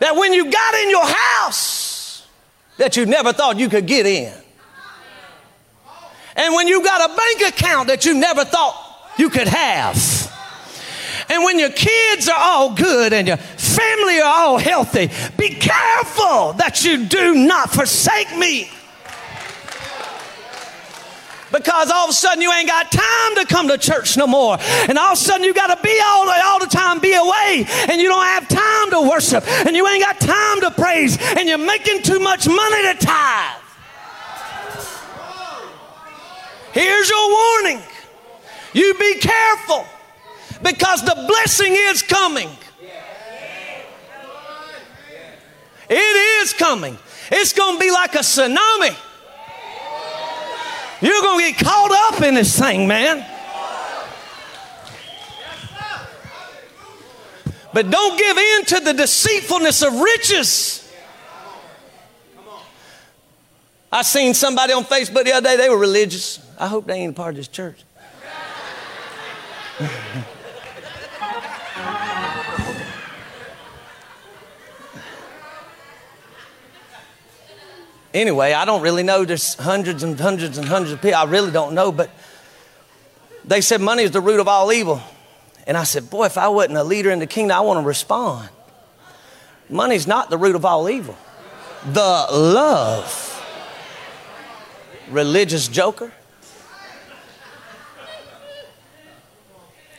[0.00, 2.26] that when you got in your house
[2.76, 4.32] that you never thought you could get in.
[6.36, 8.74] And when you got a bank account that you never thought
[9.18, 9.96] you could have.
[11.28, 16.52] And when your kids are all good and your family are all healthy, be careful
[16.54, 18.68] that you do not forsake me.
[21.54, 24.58] Because all of a sudden you ain't got time to come to church no more.
[24.88, 27.64] And all of a sudden you got to be all, all the time, be away,
[27.88, 31.48] and you don't have time to worship, and you ain't got time to praise, and
[31.48, 33.60] you're making too much money to tithe.
[36.72, 37.82] Here's your warning.
[38.72, 39.86] You be careful
[40.60, 42.48] because the blessing is coming.
[45.88, 46.98] It is coming.
[47.30, 48.96] It's going to be like a tsunami.
[51.04, 53.26] You're going to get caught up in this thing, man.
[57.74, 60.90] But don't give in to the deceitfulness of riches.
[63.92, 66.40] I seen somebody on Facebook the other day, they were religious.
[66.58, 67.84] I hope they ain't a part of this church.
[78.14, 79.24] anyway, I don't really know.
[79.24, 81.16] There's hundreds and hundreds and hundreds of people.
[81.16, 82.08] I really don't know, but
[83.44, 85.02] they said money is the root of all evil.
[85.66, 87.86] And I said, boy, if I wasn't a leader in the kingdom, I want to
[87.86, 88.48] respond.
[89.68, 91.16] Money's not the root of all evil.
[91.86, 93.30] The love.
[95.10, 96.12] Religious joker.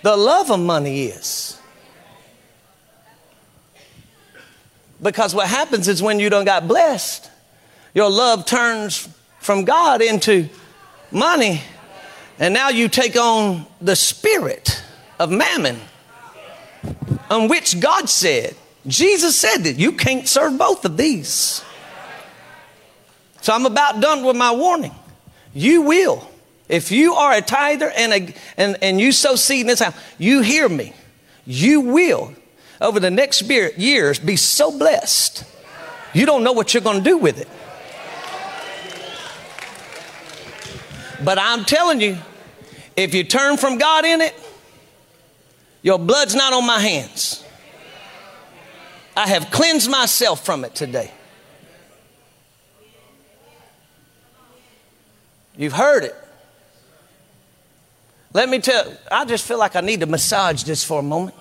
[0.01, 1.59] The love of money is.
[5.01, 7.29] Because what happens is when you don't got blessed,
[7.95, 10.49] your love turns from God into
[11.11, 11.61] money,
[12.37, 14.83] and now you take on the spirit
[15.17, 15.79] of mammon,
[17.31, 21.63] on which God said, Jesus said that you can't serve both of these.
[23.41, 24.93] So I'm about done with my warning.
[25.53, 26.27] You will.
[26.67, 29.95] If you are a tither and, a, and, and you sow seed in this house,
[30.17, 30.93] you hear me.
[31.45, 32.33] You will,
[32.81, 35.45] over the next years, be so blessed.
[36.13, 37.47] You don't know what you're going to do with it.
[41.23, 42.17] But I'm telling you,
[42.95, 44.33] if you turn from God in it,
[45.81, 47.43] your blood's not on my hands.
[49.15, 51.11] I have cleansed myself from it today.
[55.57, 56.15] You've heard it.
[58.33, 61.37] Let me tell I just feel like I need to massage this for a moment.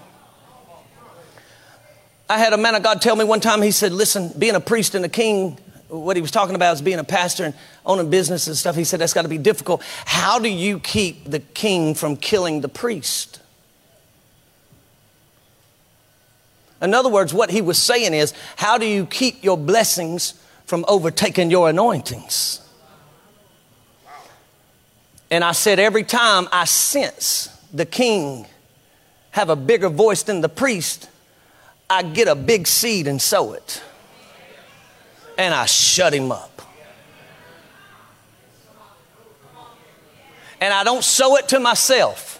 [2.28, 4.60] I had a man of God tell me one time, he said, Listen, being a
[4.60, 5.58] priest and a king
[5.88, 7.54] what he was talking about is being a pastor and
[7.84, 8.76] owning business and stuff.
[8.76, 9.82] He said that's got to be difficult.
[10.04, 13.40] How do you keep the king from killing the priest?
[16.82, 20.34] In other words, what he was saying is, how do you keep your blessings
[20.66, 22.60] from overtaking your anointings?
[25.30, 28.46] And I said, every time I sense the king
[29.30, 31.08] have a bigger voice than the priest,
[31.88, 33.82] I get a big seed and sow it
[35.36, 36.62] and I shut him up.
[40.60, 42.34] And I don't sow it to myself.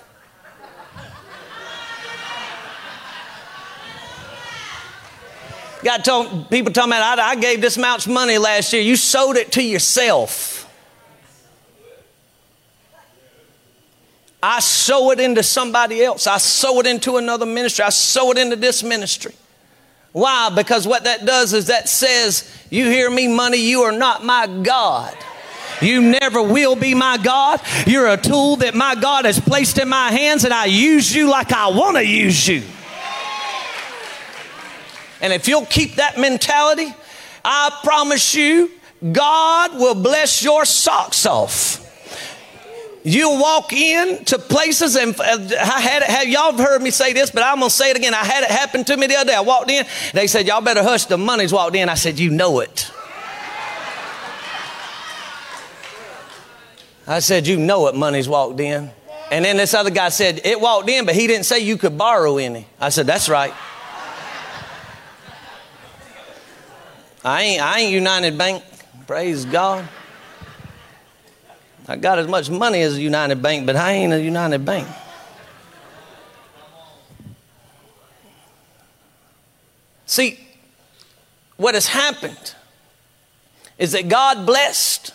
[5.85, 8.81] God told people talking about I, I gave this much money last year.
[8.81, 10.55] You sowed it to yourself.
[14.43, 16.27] I sow it into somebody else.
[16.27, 17.85] I sow it into another ministry.
[17.85, 19.35] I sow it into this ministry.
[20.15, 20.49] Why?
[20.55, 24.47] Because what that does is that says, You hear me, money, you are not my
[24.47, 25.13] God.
[25.83, 27.61] You never will be my God.
[27.85, 31.29] You're a tool that my God has placed in my hands, and I use you
[31.29, 32.63] like I want to use you.
[35.21, 36.95] And if you'll keep that mentality,
[37.45, 38.71] I promise you,
[39.11, 41.84] God will bless your socks off.
[43.07, 47.13] You walk in to places, and uh, I had it, have y'all heard me say
[47.13, 48.15] this, but I'm gonna say it again.
[48.15, 49.37] I had it happen to me the other day.
[49.37, 49.85] I walked in,
[50.15, 51.91] they said, Y'all better hush, the money's walked in.
[51.91, 52.91] I said, You know it.
[57.07, 58.91] I said, You know it, money's walked in.
[59.31, 61.99] And then this other guy said, It walked in, but he didn't say you could
[61.99, 62.67] borrow any.
[62.81, 63.53] I said, That's right.
[67.23, 68.65] I ain't, I ain't United Bank.
[69.07, 69.87] Praise God.
[71.87, 74.89] I got as much money as a United Bank, but I ain't a United Bank.
[80.07, 80.39] See,
[81.57, 82.55] what has happened
[83.79, 85.13] is that God blessed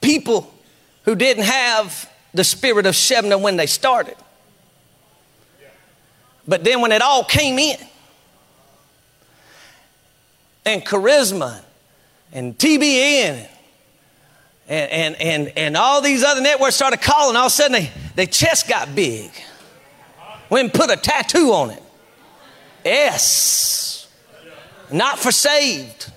[0.00, 0.52] people
[1.04, 4.16] who didn't have the spirit of Shebna when they started.
[6.48, 7.76] But then when it all came in,
[10.64, 11.60] and charisma
[12.32, 13.48] and TBN
[14.72, 17.36] and, and, and, and all these other networks started calling.
[17.36, 19.30] All of a sudden, they, their chest got big.
[20.48, 21.82] Went put a tattoo on it.
[22.82, 24.08] S.
[24.90, 26.10] Not for saved.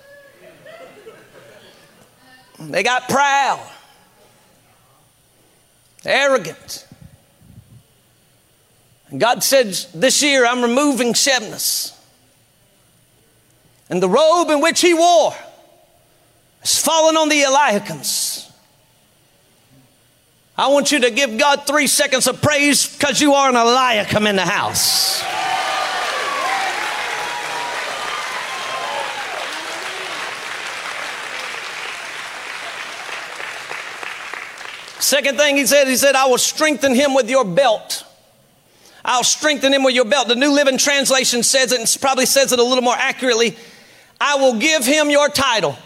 [2.58, 3.60] They got proud.
[6.06, 6.86] arrogant.
[9.10, 11.94] And God said, This year I'm removing Shebnas.
[13.90, 15.34] And the robe in which he wore
[16.60, 18.45] has fallen on the Eliakims.
[20.58, 24.26] I want you to give God three seconds of praise because you are an Eliakim
[24.26, 25.22] in the house.
[34.98, 38.04] Second thing he said, he said, I will strengthen him with your belt.
[39.04, 40.26] I'll strengthen him with your belt.
[40.26, 43.56] The New Living Translation says it and probably says it a little more accurately.
[44.20, 45.76] I will give him your title.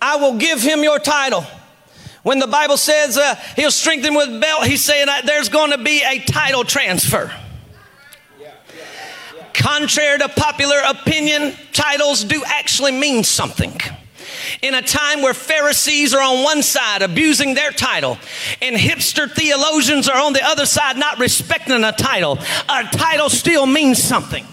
[0.00, 1.44] I will give him your title.
[2.26, 5.78] When the Bible says uh, he'll strengthen with belt, he's saying that there's going to
[5.78, 7.32] be a title transfer.
[9.54, 13.78] Contrary to popular opinion, titles do actually mean something
[14.60, 18.18] in a time where Pharisees are on one side abusing their title
[18.60, 23.66] and hipster theologians are on the other side not respecting a title, a title still
[23.66, 24.44] means something.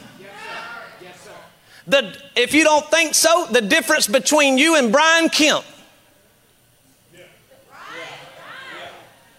[1.88, 5.66] The, if you don't think so, the difference between you and Brian Kemp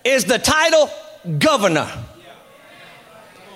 [0.05, 0.91] is the title
[1.39, 1.91] governor.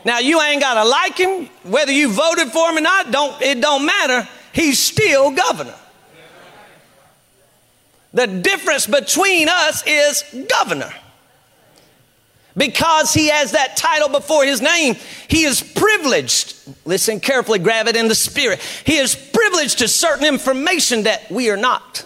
[0.05, 3.61] Now you ain't gotta like him, whether you voted for him or not, don't, it
[3.61, 4.29] don't matter.
[4.53, 5.75] He's still governor.
[8.15, 10.93] The difference between us is governor.
[12.57, 14.97] Because he has that title before his name,
[15.29, 16.57] he is privileged.
[16.85, 18.61] Listen carefully, grab it in the spirit.
[18.85, 22.05] He is privileged to certain information that we are not.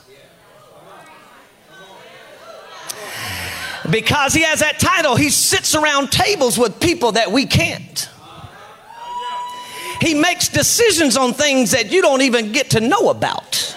[3.91, 8.09] Because he has that title, he sits around tables with people that we can't.
[10.01, 13.77] He makes decisions on things that you don't even get to know about.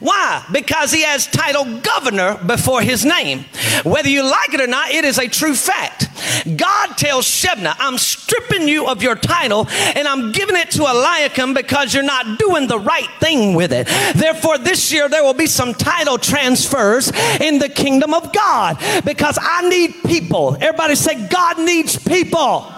[0.00, 0.44] Why?
[0.52, 3.44] Because he has title governor before his name.
[3.84, 6.08] Whether you like it or not, it is a true fact.
[6.56, 11.54] God tells Shebna, I'm stripping you of your title and I'm giving it to Eliakim
[11.54, 13.86] because you're not doing the right thing with it.
[14.14, 19.38] Therefore, this year there will be some title transfers in the kingdom of God because
[19.40, 20.56] I need people.
[20.60, 22.72] Everybody say, God needs people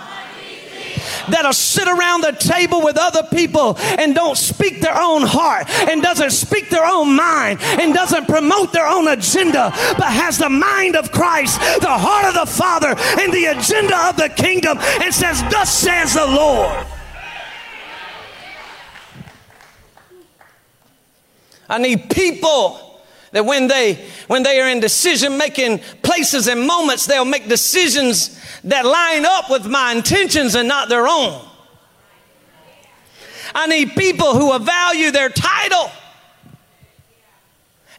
[1.30, 6.02] that'll sit around the table with other people and don't speak their own heart and
[6.02, 10.96] doesn't speak their own mind and doesn't promote their own agenda, but has the mind
[10.96, 15.42] of Christ, the heart of the Father, and the agenda of the kingdom and says,
[15.50, 16.86] Thus says the Lord.
[21.68, 22.87] I need people
[23.32, 23.94] that when they
[24.26, 29.50] when they are in decision making places and moments they'll make decisions that line up
[29.50, 31.44] with my intentions and not their own.
[33.54, 35.90] I need people who will value their title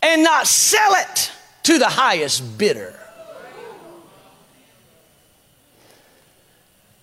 [0.02, 1.32] and not sell it
[1.64, 2.96] to the highest bidder.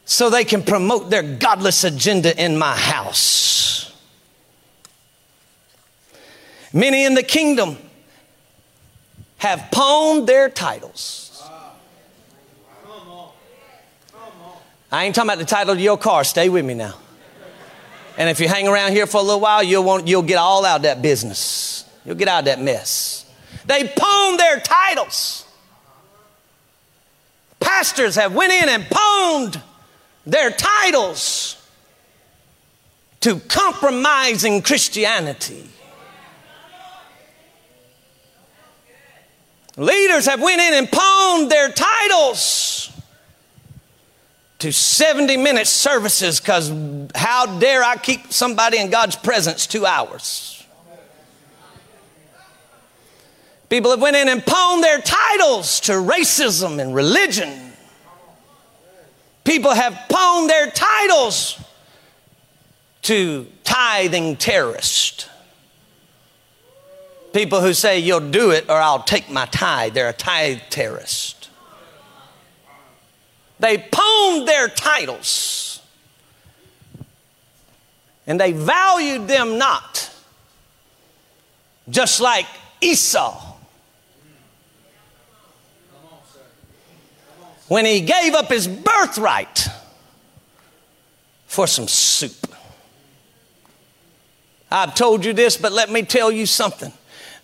[0.05, 3.93] So they can promote their godless agenda in my house.
[6.73, 7.77] Many in the kingdom
[9.39, 11.27] have pawned their titles
[14.91, 16.25] I ain't talking about the title of your car.
[16.25, 16.95] Stay with me now.
[18.17, 20.65] And if you hang around here for a little while, you'll, want, you'll get all
[20.65, 21.85] out of that business.
[22.05, 23.31] You'll get out of that mess.
[23.67, 25.45] They pawned their titles.
[27.59, 29.61] Pastors have went in and pawned
[30.25, 31.63] their titles
[33.21, 35.69] to compromising Christianity.
[39.77, 42.91] Leaders have went in and pawned their titles
[44.59, 46.73] to 70 minute services because
[47.15, 50.65] how dare I keep somebody in God's presence two hours?
[53.69, 57.73] People have went in and pawned their titles to racism and religion.
[59.45, 61.59] People have pawned their titles
[63.03, 65.29] to tithing terrorist.
[67.37, 69.93] People who say, You'll do it or I'll take my tithe.
[69.93, 71.51] They're a tithe terrorist.
[73.61, 75.83] They pawned their titles
[78.27, 80.11] and they valued them not,
[81.91, 82.47] just like
[82.81, 83.55] Esau.
[87.69, 89.69] When he gave up his birthright
[91.45, 92.47] for some soup.
[94.71, 96.95] I've told you this, but let me tell you something.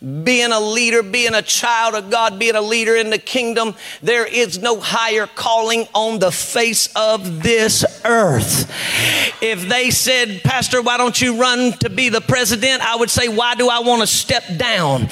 [0.03, 4.26] Being a leader, being a child of God, being a leader in the kingdom, there
[4.26, 8.70] is no higher calling on the face of this earth.
[9.40, 12.82] If they said, Pastor, why don't you run to be the president?
[12.82, 15.07] I would say, why do I want to step down?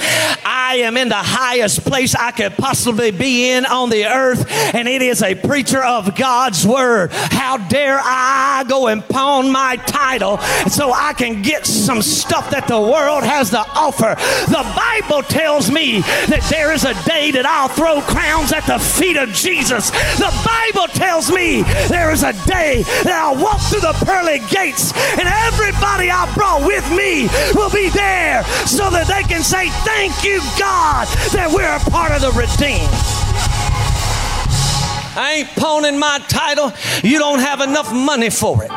[0.45, 4.89] I am in the highest place I could possibly be in on the earth, and
[4.89, 7.13] it is a preacher of God's word.
[7.13, 10.39] How dare I go and pawn my title
[10.69, 14.17] so I can get some stuff that the world has to offer?
[14.51, 16.01] The Bible tells me
[16.33, 19.91] that there is a day that I'll throw crowns at the feet of Jesus.
[20.17, 21.63] The Bible tells me
[21.93, 26.65] there is a day that I'll walk through the pearly gates and everybody I brought
[26.65, 31.05] with me will be there so that they can say, Thank you, God,
[31.37, 32.89] that we're a part of the redeemed.
[35.13, 36.73] I ain't pawning my title.
[37.03, 38.73] You don't have enough money for it.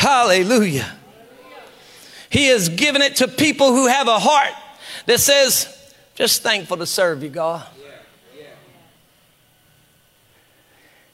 [0.00, 0.90] Hallelujah.
[2.30, 4.54] He has given it to people who have a heart
[5.04, 5.68] that says,
[6.14, 7.66] just thankful to serve you, God.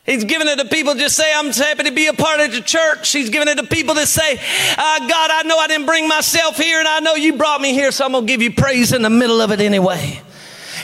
[0.05, 2.61] He's given it to people just say, I'm happy to be a part of the
[2.61, 3.11] church.
[3.11, 6.57] He's given it to people that say, uh, God, I know I didn't bring myself
[6.57, 8.93] here and I know you brought me here, so I'm going to give you praise
[8.93, 10.23] in the middle of it anyway.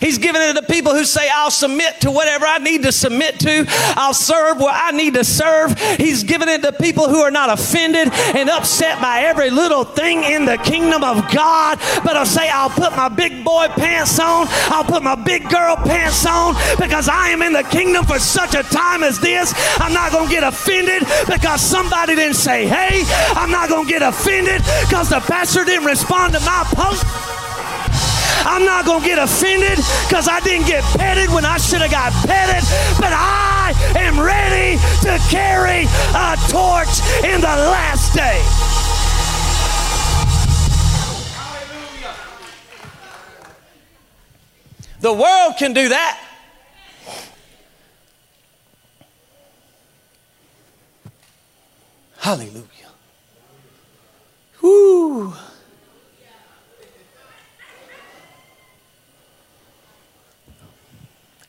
[0.02, 3.38] He's giving it to people who say, I'll submit to whatever I need to submit
[3.40, 3.64] to.
[3.96, 5.78] I'll serve where I need to serve.
[5.96, 10.24] He's giving it to people who are not offended and upset by every little thing
[10.24, 14.48] in the kingdom of God, but I'll say, I'll put my big boy pants on.
[14.74, 18.54] I'll put my big girl pants on because I am in the kingdom for such
[18.54, 19.54] a time as this.
[19.78, 23.04] I'm not going to get offended because somebody didn't say, hey.
[23.34, 27.31] I'm not going to get offended because the pastor didn't respond to my post.
[28.44, 29.78] I'm not going to get offended
[30.08, 32.62] because I didn't get petted when I should have got petted.
[32.98, 38.42] But I am ready to carry a torch in the last day.
[45.00, 46.20] The world can do that.
[52.18, 52.62] Hallelujah.
[54.62, 55.34] Woo.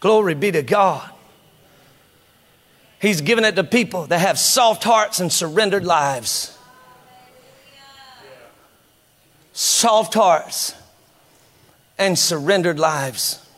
[0.04, 1.10] Glory be to God.
[3.00, 6.58] He's given it to people that have soft hearts and surrendered lives.
[9.54, 10.76] Soft hearts
[11.98, 13.50] and surrendered lives.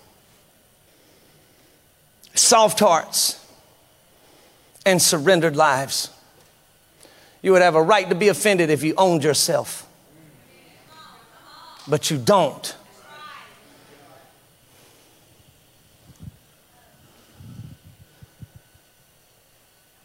[2.36, 3.44] Soft hearts
[4.86, 6.12] and surrendered lives.
[7.42, 9.90] You would have a right to be offended if you owned yourself,
[11.88, 12.76] but you don't.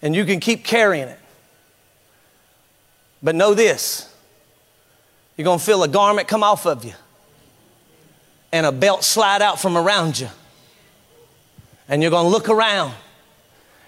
[0.03, 1.19] And you can keep carrying it.
[3.23, 4.07] But know this
[5.37, 6.93] you're going to feel a garment come off of you
[8.53, 10.29] and a belt slide out from around you.
[11.89, 12.93] And you're going to look around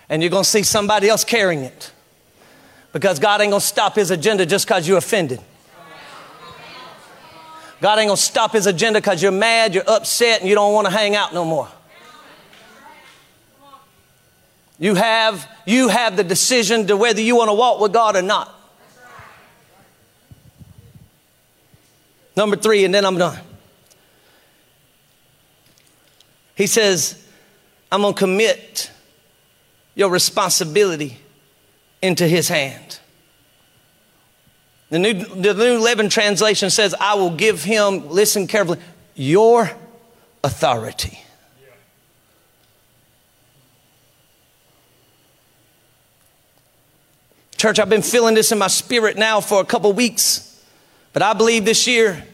[0.08, 1.92] and you're going to see somebody else carrying it.
[2.92, 5.40] Because God ain't going to stop his agenda just because you're offended.
[7.80, 10.72] God ain't going to stop his agenda because you're mad, you're upset, and you don't
[10.72, 11.68] want to hang out no more.
[14.82, 18.22] You have, you have the decision to whether you want to walk with God or
[18.22, 18.52] not.
[22.36, 23.38] Number three, and then I'm done.
[26.56, 27.24] He says,
[27.92, 28.90] I'm going to commit
[29.94, 31.16] your responsibility
[32.02, 32.98] into his hand.
[34.90, 38.80] The New, the New Living Translation says, I will give him, listen carefully,
[39.14, 39.70] your
[40.42, 41.22] authority.
[47.62, 50.60] Church, I've been feeling this in my spirit now for a couple weeks,
[51.12, 52.26] but I believe this year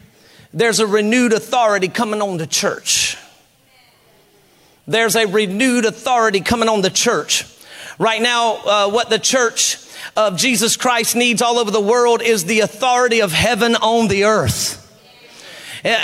[0.54, 3.18] there's a renewed authority coming on the church.
[4.86, 7.44] There's a renewed authority coming on the church.
[7.98, 9.76] Right now, uh, what the church
[10.16, 14.24] of Jesus Christ needs all over the world is the authority of heaven on the
[14.24, 14.76] earth.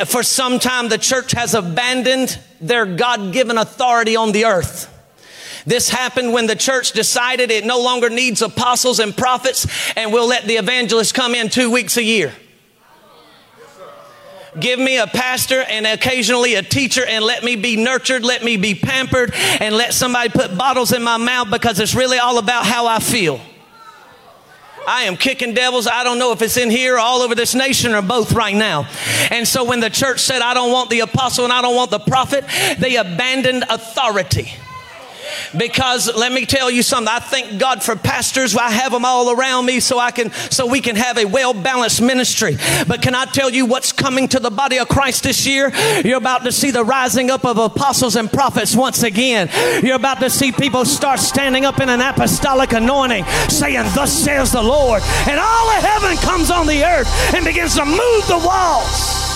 [0.04, 4.93] For some time, the church has abandoned their God given authority on the earth.
[5.66, 10.28] This happened when the church decided it no longer needs apostles and prophets and we'll
[10.28, 12.32] let the evangelists come in two weeks a year.
[14.58, 18.56] Give me a pastor and occasionally a teacher and let me be nurtured, let me
[18.56, 22.64] be pampered, and let somebody put bottles in my mouth because it's really all about
[22.64, 23.40] how I feel.
[24.86, 25.86] I am kicking devils.
[25.86, 28.54] I don't know if it's in here or all over this nation or both right
[28.54, 28.86] now.
[29.30, 31.90] And so when the church said, I don't want the apostle and I don't want
[31.90, 32.44] the prophet,
[32.78, 34.52] they abandoned authority.
[35.56, 37.08] Because let me tell you something.
[37.08, 38.56] I thank God for pastors.
[38.56, 41.54] I have them all around me so I can, so we can have a well
[41.54, 42.56] balanced ministry.
[42.86, 45.72] But can I tell you what's coming to the body of Christ this year?
[46.04, 49.50] You're about to see the rising up of apostles and prophets once again.
[49.82, 54.52] You're about to see people start standing up in an apostolic anointing saying, Thus says
[54.52, 55.02] the Lord.
[55.28, 59.33] And all of heaven comes on the earth and begins to move the walls.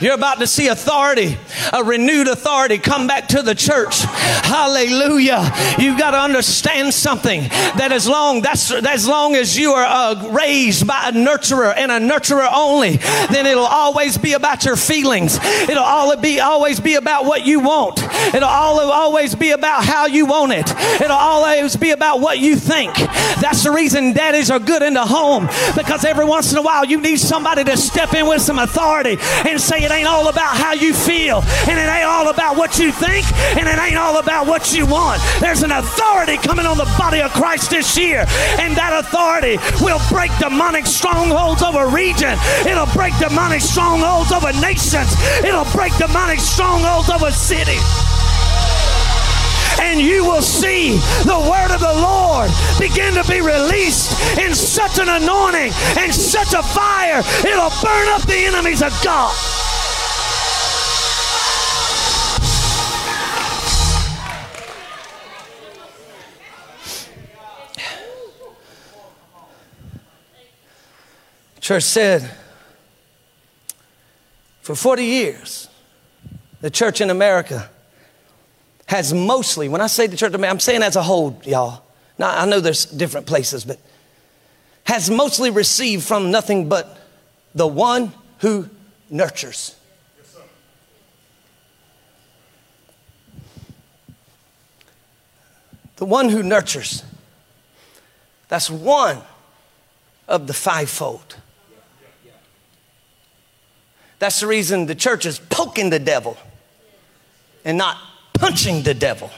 [0.00, 1.38] You're about to see authority,
[1.72, 4.00] a renewed authority come back to the church.
[4.02, 5.50] Hallelujah.
[5.78, 10.30] You've got to understand something that as long that's as long as you are uh,
[10.32, 12.96] raised by a nurturer and a nurturer only,
[13.30, 15.38] then it'll always be about your feelings.
[15.42, 17.98] It'll all be always be about what you want.
[18.34, 20.70] It'll all, always be about how you want it.
[21.00, 22.94] It'll always be about what you think.
[23.40, 26.84] That's the reason daddies are good in the home because every once in a while
[26.84, 29.16] you need somebody to step in with some authority
[29.46, 32.78] and say it ain't all about how you feel, and it ain't all about what
[32.78, 33.24] you think,
[33.56, 35.22] and it ain't all about what you want.
[35.38, 38.26] There's an authority coming on the body of Christ this year,
[38.58, 42.36] and that authority will break demonic strongholds over region.
[42.66, 45.14] It'll break demonic strongholds over nations.
[45.44, 47.82] It'll break demonic strongholds over cities
[49.78, 54.98] and you will see the word of the Lord begin to be released in such
[54.98, 59.34] an anointing and such a fire, it'll burn up the enemies of God.
[71.66, 72.30] Church said,
[74.60, 75.68] for 40 years,
[76.60, 77.68] the church in America
[78.86, 81.82] has mostly, when I say the church, I'm saying as a whole, y'all.
[82.18, 83.80] Now, I know there's different places, but
[84.84, 86.96] has mostly received from nothing but
[87.52, 88.70] the one who
[89.10, 89.74] nurtures.
[95.96, 97.02] the one who nurtures.
[98.46, 99.20] That's one
[100.28, 101.38] of the fivefold.
[104.18, 106.36] That's the reason the church is poking the devil
[107.64, 107.98] and not
[108.32, 109.30] punching the devil.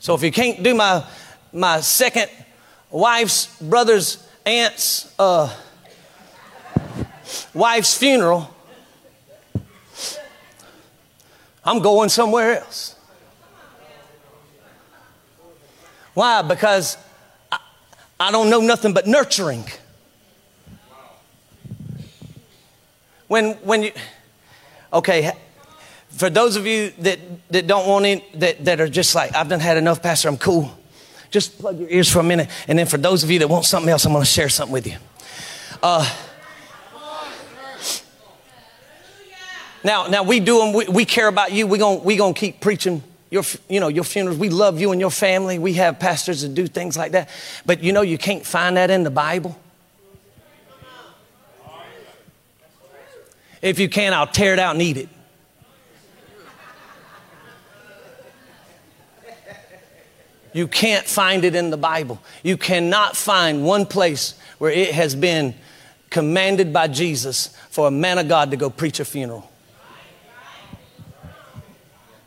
[0.00, 1.04] So if you can't do my
[1.52, 2.28] my second
[2.90, 5.54] wife's brother's aunt's uh,
[7.54, 8.52] wife's funeral,
[11.64, 12.96] I'm going somewhere else.
[16.14, 16.42] Why?
[16.42, 16.96] Because
[17.50, 17.58] I,
[18.18, 19.64] I don't know nothing but nurturing.
[23.32, 23.92] When when you
[24.92, 25.32] okay
[26.10, 27.18] for those of you that
[27.48, 30.36] that don't want it, that, that are just like i've done had enough pastor i'm
[30.36, 30.70] cool
[31.30, 33.64] just plug your ears for a minute and then for those of you that want
[33.64, 34.96] something else i'm going to share something with you
[35.82, 36.06] uh,
[39.82, 42.60] now now we do them we, we care about you we're going we gonna keep
[42.60, 44.38] preaching your, you know, your funerals.
[44.38, 45.58] We love you and your family.
[45.58, 47.30] We have pastors that do things like that.
[47.64, 49.58] But you know, you can't find that in the Bible.
[53.62, 55.08] If you can, I'll tear it out and eat it.
[60.52, 62.20] You can't find it in the Bible.
[62.42, 65.54] You cannot find one place where it has been
[66.10, 69.50] commanded by Jesus for a man of God to go preach a funeral.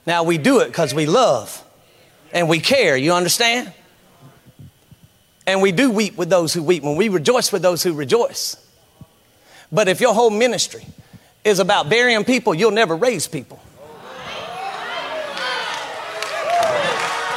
[0.08, 1.64] Now we do it because we love
[2.32, 3.72] and we care, you understand?
[5.46, 8.58] And we do weep with those who weep when we rejoice with those who rejoice.
[9.72, 10.86] But if your whole ministry
[11.46, 13.62] is about burying people, you'll never raise people.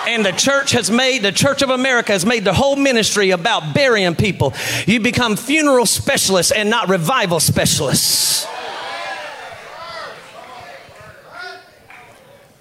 [0.09, 3.75] And the church has made, the Church of America has made the whole ministry about
[3.75, 4.55] burying people.
[4.87, 8.47] You become funeral specialists and not revival specialists.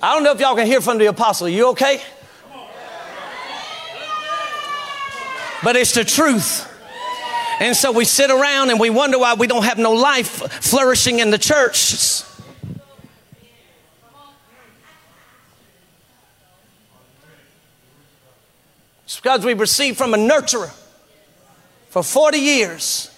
[0.01, 1.47] I don't know if y'all can hear from the apostle.
[1.47, 2.01] You okay?
[5.63, 6.71] But it's the truth.
[7.59, 11.19] And so we sit around and we wonder why we don't have no life flourishing
[11.19, 11.93] in the church.
[19.05, 20.71] It's because we've received from a nurturer
[21.89, 23.09] for 40 years.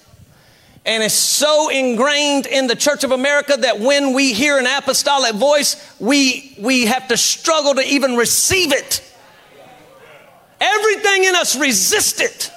[0.86, 5.36] And it's so ingrained in the Church of America that when we hear an apostolic
[5.36, 9.04] voice, we, we have to struggle to even receive it.
[10.62, 12.52] Everything in us resists it.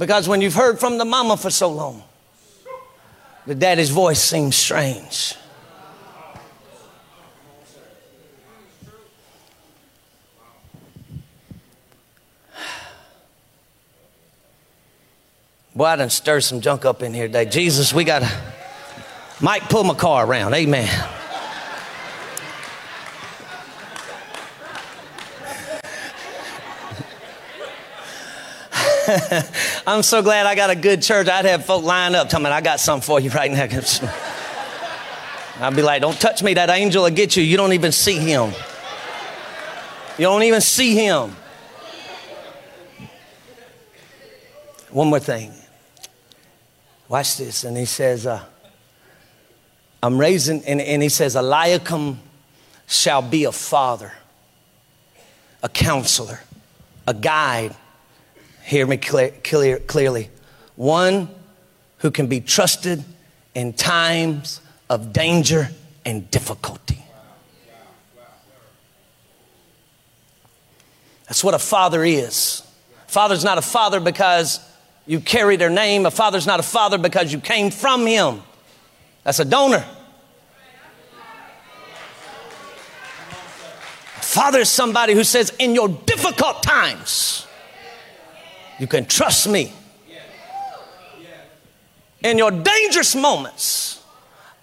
[0.00, 2.02] Because when you've heard from the mama for so long,
[3.46, 5.34] the daddy's voice seems strange.
[15.76, 17.44] Boy, I done stirred some junk up in here today.
[17.44, 18.30] Jesus, we gotta,
[19.38, 20.54] Mike, pull my car around.
[20.54, 20.88] Amen.
[29.86, 31.28] I'm so glad I got a good church.
[31.28, 33.64] I'd have folk line up telling me, I got something for you right now.
[35.60, 36.54] I'd be like, don't touch me.
[36.54, 37.42] That angel will get you.
[37.42, 38.52] You don't even see him.
[40.18, 41.36] You don't even see him.
[44.90, 45.52] One more thing.
[47.08, 47.64] Watch this.
[47.64, 48.44] And he says, uh,
[50.02, 52.18] I'm raising, and, and he says, Eliakim
[52.86, 54.12] shall be a father,
[55.62, 56.40] a counselor,
[57.06, 57.74] a guide.
[58.62, 60.30] Hear me clear, clear, clearly.
[60.76, 61.28] One
[61.98, 63.04] who can be trusted
[63.54, 65.70] in times of danger
[66.04, 67.04] and difficulty.
[71.26, 72.62] That's what a father is.
[73.06, 74.60] Father's not a father because
[75.06, 76.06] you carry their name.
[76.06, 78.42] A father's not a father because you came from him.
[79.24, 79.84] That's a donor.
[84.16, 87.46] A Father is somebody who says, in your difficult times,
[88.80, 89.72] you can trust me.
[92.22, 94.02] In your dangerous moments,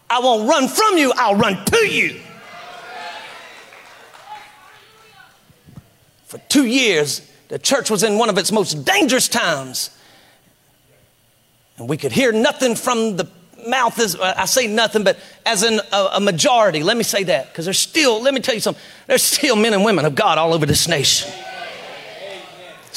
[0.09, 2.19] I won't run from you, I'll run to you.
[6.25, 9.91] For two years, the church was in one of its most dangerous times.
[11.77, 13.29] And we could hear nothing from the
[13.67, 16.83] mouth is, I say nothing, but as in a, a majority.
[16.83, 19.73] Let me say that, because there's still, let me tell you something, there's still men
[19.73, 21.31] and women of God all over this nation.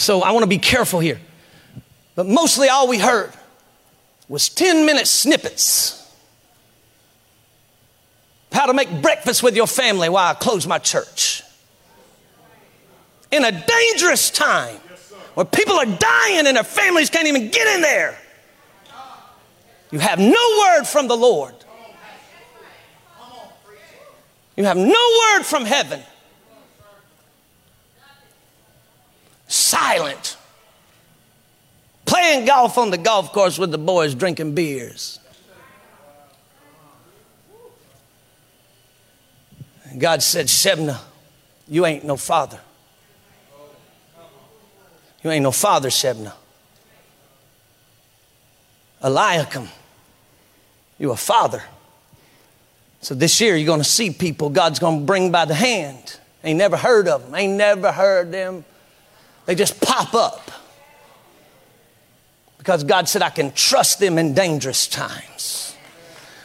[0.00, 1.20] So I want to be careful here.
[2.14, 3.32] But mostly all we heard
[4.28, 5.96] was 10 minute snippets.
[8.50, 11.42] How to make breakfast with your family while I close my church.
[13.30, 14.76] In a dangerous time
[15.34, 18.18] where people are dying and their families can't even get in there.
[19.90, 21.54] You have no word from the Lord.
[24.56, 26.00] You have no word from heaven.
[29.50, 30.36] Silent.
[32.04, 35.18] Playing golf on the golf course with the boys drinking beers.
[39.98, 41.00] God said, Shebna,
[41.66, 42.60] you ain't no father.
[45.24, 46.32] You ain't no father, Shebna.
[49.02, 49.66] Eliakim,
[50.96, 51.64] you a father.
[53.00, 56.20] So this year you're going to see people God's going to bring by the hand.
[56.44, 57.34] Ain't never heard of them.
[57.34, 58.64] Ain't never heard them.
[59.46, 60.50] They just pop up.
[62.58, 65.74] Because God said, I can trust them in dangerous times.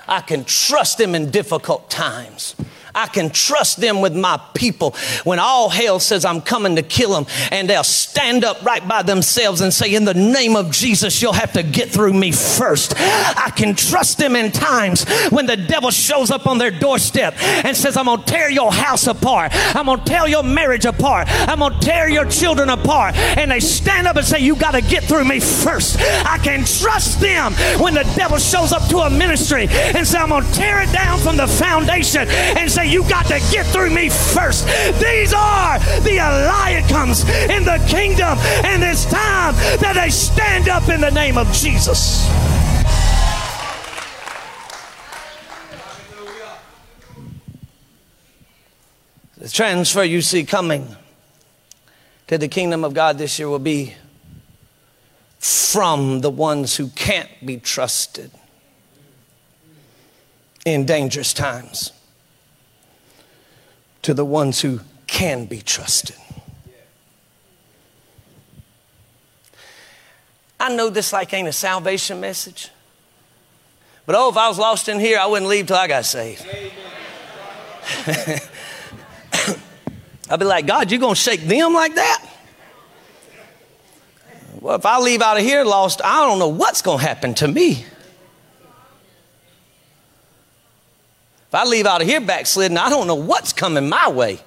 [0.08, 2.56] I can trust them in difficult times.
[2.96, 4.96] I can trust them with my people.
[5.24, 9.04] When all hell says I'm coming to kill them, and they'll stand up right by
[9.04, 12.94] themselves and say, In the name of Jesus, you'll have to get through me first.
[12.98, 17.76] I can trust them in times when the devil shows up on their doorstep and
[17.76, 19.52] says, I'm going to tear your house apart.
[19.76, 21.28] I'm going to tear your marriage apart.
[21.30, 23.16] I'm going to tear your children apart.
[23.16, 25.98] And they stand up and say, You got to get through me first.
[26.00, 30.30] I can trust them when the devil shows up to a ministry and say, I'm
[30.30, 33.90] going to tear it down from the foundation and say, You got to get through
[33.90, 34.66] me first.
[35.00, 41.02] These are the Eliakims in the kingdom, and it's time that they stand up in
[41.02, 42.28] the name of Jesus.
[49.38, 50.96] The transfer you see coming
[52.28, 53.96] to the kingdom of God this year will be
[55.40, 58.32] from the ones who can't be trusted
[60.66, 61.92] in dangerous times
[64.06, 66.16] to the ones who can be trusted.
[70.60, 72.70] I know this like ain't a salvation message.
[74.06, 76.46] But oh, if I was lost in here, I wouldn't leave till I got saved.
[80.30, 82.24] I'd be like, God, you gonna shake them like that?
[84.62, 87.48] Well, if I leave out of here lost, I don't know what's gonna happen to
[87.48, 87.88] me.
[91.56, 94.40] I leave out of here backslidden, I don't know what's coming my way.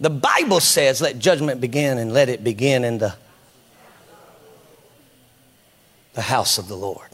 [0.00, 3.14] The Bible says, let judgment begin and let it begin in the,
[6.14, 7.08] the house of the Lord.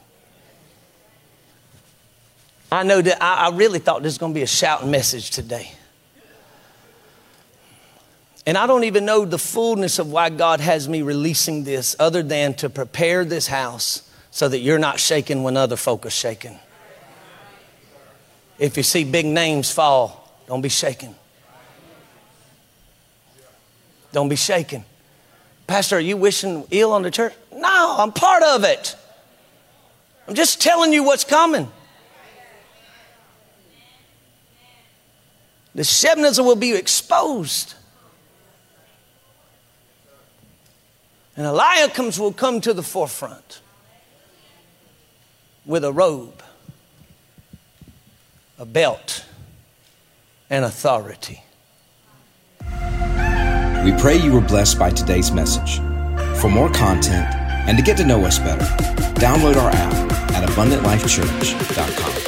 [2.70, 5.30] I know that I, I really thought this was going to be a shouting message
[5.30, 5.72] today.
[8.46, 12.22] And I don't even know the fullness of why God has me releasing this other
[12.22, 16.58] than to prepare this house so that you're not shaken when other folk are shaking.
[18.58, 21.14] If you see big names fall, don't be shaken.
[24.12, 24.84] Don't be shaken.
[25.66, 27.34] Pastor, are you wishing ill on the church?
[27.52, 28.96] No, I'm part of it.
[30.26, 31.70] I'm just telling you what's coming.
[35.74, 37.74] The Shebnazar will be exposed.
[41.36, 43.60] And Eliakims will come to the forefront
[45.64, 46.42] with a robe
[48.58, 49.24] a belt,
[50.50, 51.42] and authority.
[53.84, 55.78] We pray you were blessed by today's message.
[56.40, 57.32] For more content
[57.68, 58.64] and to get to know us better,
[59.14, 62.27] download our app at abundantlifechurch.com.